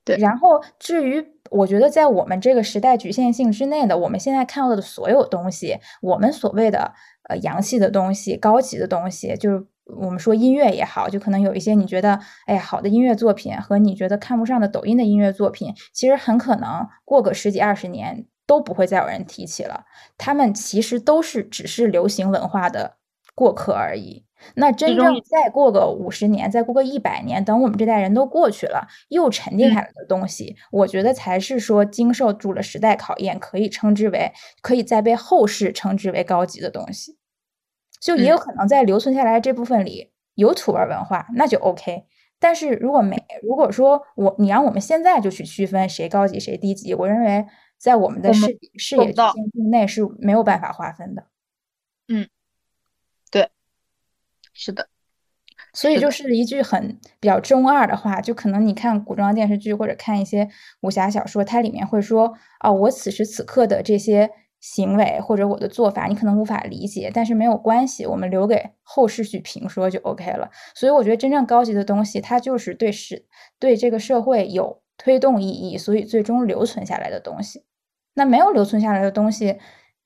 [0.03, 6.93] 对然后至于我觉得在我们这个时代局限性之内的，我们现在看到的所有东西，我们所谓的
[7.29, 19.83] 呃洋气的东西、高级的东西，就是我们说音乐也好，就可能有一些你觉得哎呀好的音乐作品和你觉得看不上的抖音的音乐作品，其实很可能过个十几二十年都不会再有人提起了。
[20.17, 22.95] 他们其实都是只是流行文化的
[23.35, 24.25] 过客而已。
[24.55, 34.31] 那真正再过个五十年，再过个一百年，等我们这代人都过去了，又沉淀嗯下来的东西，我觉得才是说经受住了时代考验，可以称之为，
[34.61, 37.17] 可以再被后世称之为高级的东西。
[37.99, 42.05] 就也有嗯可能在留存下来这部分里有土味儿文化，那就 OK。
[42.39, 47.45] 但是如果没，如果说我你让我们现在就去区分谁高级谁低级，我认为
[47.77, 51.25] 在我们的视视野局做不到限境内是没有办法划分的。
[54.63, 54.87] 是的，
[55.73, 60.47] 所以就是一句很比较中二的话，就可能你看古装电视剧或者看一些
[60.81, 70.51] 武侠小说，它里面会说啊，我此时此刻的这些行为或者我的做法，你可能无法理解，但是没有关系，我们留给后世去评说就 OK 了。
[70.75, 73.25] 所以我觉得真正高级的东西，它就是对是
[73.57, 77.63] 对这个社会有推动意义，所以最终留存下来的东西。
[78.13, 79.57] 那没有留存下来的东西，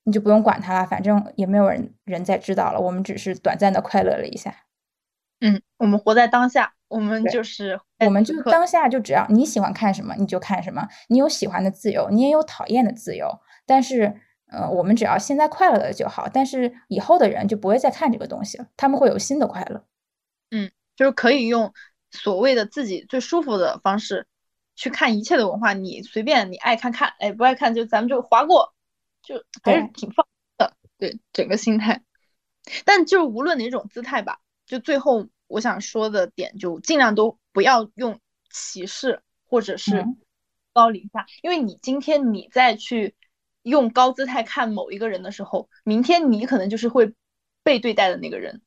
[0.06, 4.54] 你就不用管它了，反正也没有人人再知道了，我们只是短暂的快乐了一下。
[5.40, 13.28] 嗯，我们活在当下，我们就是我们就当下就只要你喜欢看什么你就看什么，你有喜欢的自由，你也有讨厌的自由。
[13.66, 14.14] 但是，
[14.46, 16.28] 呃，我们只要现在快乐的就好。
[16.32, 19.84] 但是以后的人就不会再看这个东西了，他们会有新的快乐。
[20.52, 21.74] 嗯就是可以用
[22.12, 24.26] 所谓的自己最舒服的方式
[24.76, 28.72] 去看一切的文化，你随便你爱看看，哎不爱看就咱们就划过，
[29.26, 32.02] 就还是挺放的，对整个心态。
[32.84, 38.20] 但就是无论哪种姿态吧，就最后我想说的点，就尽量都不要用
[38.50, 40.16] 歧视或者是嗯
[40.72, 43.14] 高临下，因为你今天你再去
[43.62, 47.12] 用高姿态看某一个人的时候，明天你可能就是会
[47.62, 48.62] 被对待的那个人。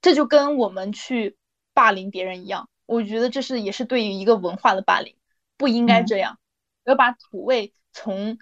[0.00, 1.36] 这就跟我们去
[1.74, 5.16] 霸凌别人一样，我觉得这是也是对于一个文化的霸凌，
[5.56, 6.38] 不应该嗯这样。
[6.84, 8.38] 要把土味从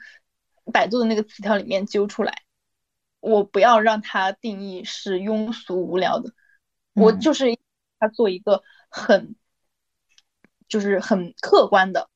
[0.73, 2.43] 百度的那个词条里面揪出来，
[3.21, 6.33] 我不要让它定义是庸俗无聊的，
[6.95, 7.57] 我嗯就是
[7.99, 9.35] 它做一个很
[10.69, 12.09] 就是很客观的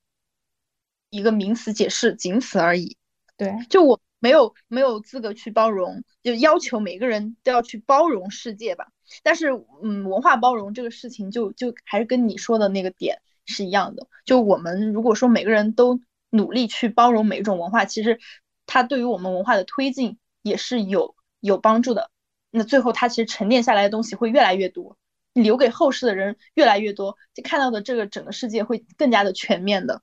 [1.10, 2.96] 一个名词解释，仅此而已。
[3.36, 8.88] 对，就我没有没有资格去包容，就要求每个人都要去包容世界吧。
[9.22, 9.48] 但是，
[9.82, 14.06] 嗯，文化包容这个事情就就还是跟你说的那个点是一样的。
[14.24, 16.00] 就我们如果说每个人都
[16.30, 18.18] 努力去包容每一种文化，其实
[18.66, 22.10] 它对于我们文化的推进也是有有帮助的。
[22.50, 24.96] 那最后它其实沉淀下来的东西会越来越多，
[25.32, 30.02] 留给后世的人越来越多，就看到的这个整个世界会更加的全面的。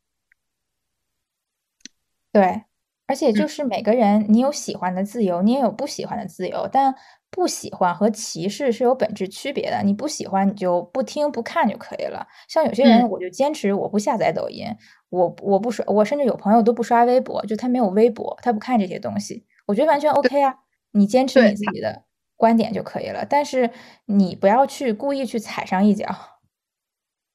[2.32, 2.64] 对，
[3.08, 6.94] 而且就嗯是每个人，你有喜欢的自由，你也有不喜欢的自由，但
[7.30, 9.82] 不喜欢和歧视是有本质区别的。
[9.84, 12.26] 你不喜欢，你就不听不看就可以了。
[12.48, 14.66] 像有些人，嗯我就坚持我不下载抖音，
[15.10, 20.56] 我我不刷，我甚至有朋友都不刷微博，就他没有微博，他不看这些东西，我觉得完全 OK 啊。
[20.92, 22.04] 你坚持你自己的
[22.36, 23.70] 观点就可以了，但是
[24.06, 26.08] 你不要去故意去踩上一脚。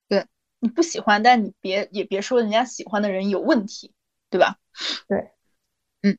[0.09, 0.27] 对
[0.59, 3.93] 你不喜欢，但你别也别说人家喜欢的人有问题，
[4.31, 4.59] 对吧？
[5.07, 5.31] 对，
[6.03, 6.18] 嗯，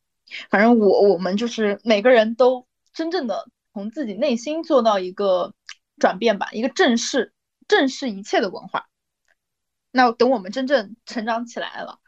[0.50, 5.54] 反正我我们就是每个人都真正的从自己内心做到一个
[5.98, 7.34] 转变吧，一个正视
[7.68, 8.88] 正视一切的文化。
[9.96, 12.00] 那等我们真正成长起来了，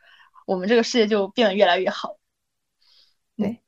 [0.45, 2.17] 我们这个世界就变得越来越好。
[3.37, 3.61] 对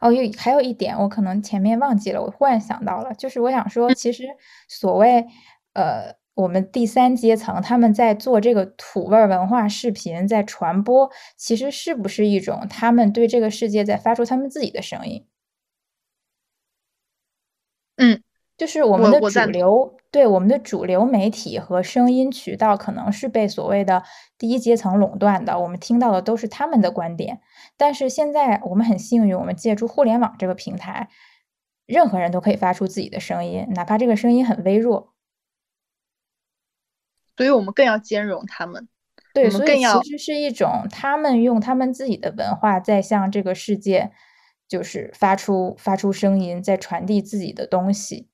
[0.00, 4.24] 哦，有还有一点，我可能前面忘记了，我忽然想到了，就是我想说，嗯其实
[4.68, 5.26] 所谓
[5.72, 15.26] 呃，我们第三阶层他们在做这个土味儿文化视频，在传播，其实是不是一种他们对这个世界在发出他们自己的声音？
[17.96, 18.22] 嗯，
[18.62, 24.04] 就是我们的主流，对我们的主流媒体和声音渠道可能是被所谓的
[24.38, 27.40] 第一阶层垄断的，我们听到的都是他们的观点。
[27.76, 31.08] 但是现在我们很幸运，我们借助互联网这个平台，
[31.86, 35.12] 任何人都可以发出自己的声音，哪怕这个声音很微弱。
[37.36, 38.88] 所以我们更要兼容他们。
[39.34, 44.12] 对，我们所以更要其实是一种他们用他们自己的文化在向这个世界，
[44.68, 48.28] 就是发出发出声音，在传递自己的东西。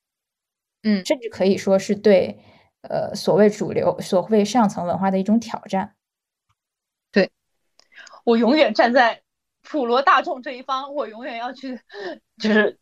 [0.88, 2.38] 嗯甚至可以说是对
[2.80, 5.94] 呃所谓主流、所谓上层文化的一种挑战。
[7.12, 7.30] 对
[8.24, 9.22] 我永远站在
[9.62, 11.78] 普罗大众这一方，我永远要去，
[12.38, 12.78] 就是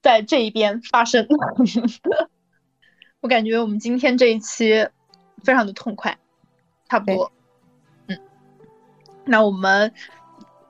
[0.00, 1.26] 在这一边发声。
[3.20, 4.88] 我感觉我们今天这一期
[5.42, 6.18] 非常的痛快，
[6.88, 7.32] 差不多。
[8.06, 8.18] 嗯，
[9.24, 9.92] 那我们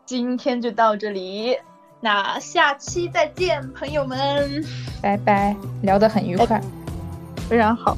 [0.04, 1.56] 今天就到这里，
[2.04, 4.62] 那下期再见，朋友们，
[5.00, 6.60] 拜拜，聊得很愉快。
[7.48, 7.96] 非常好。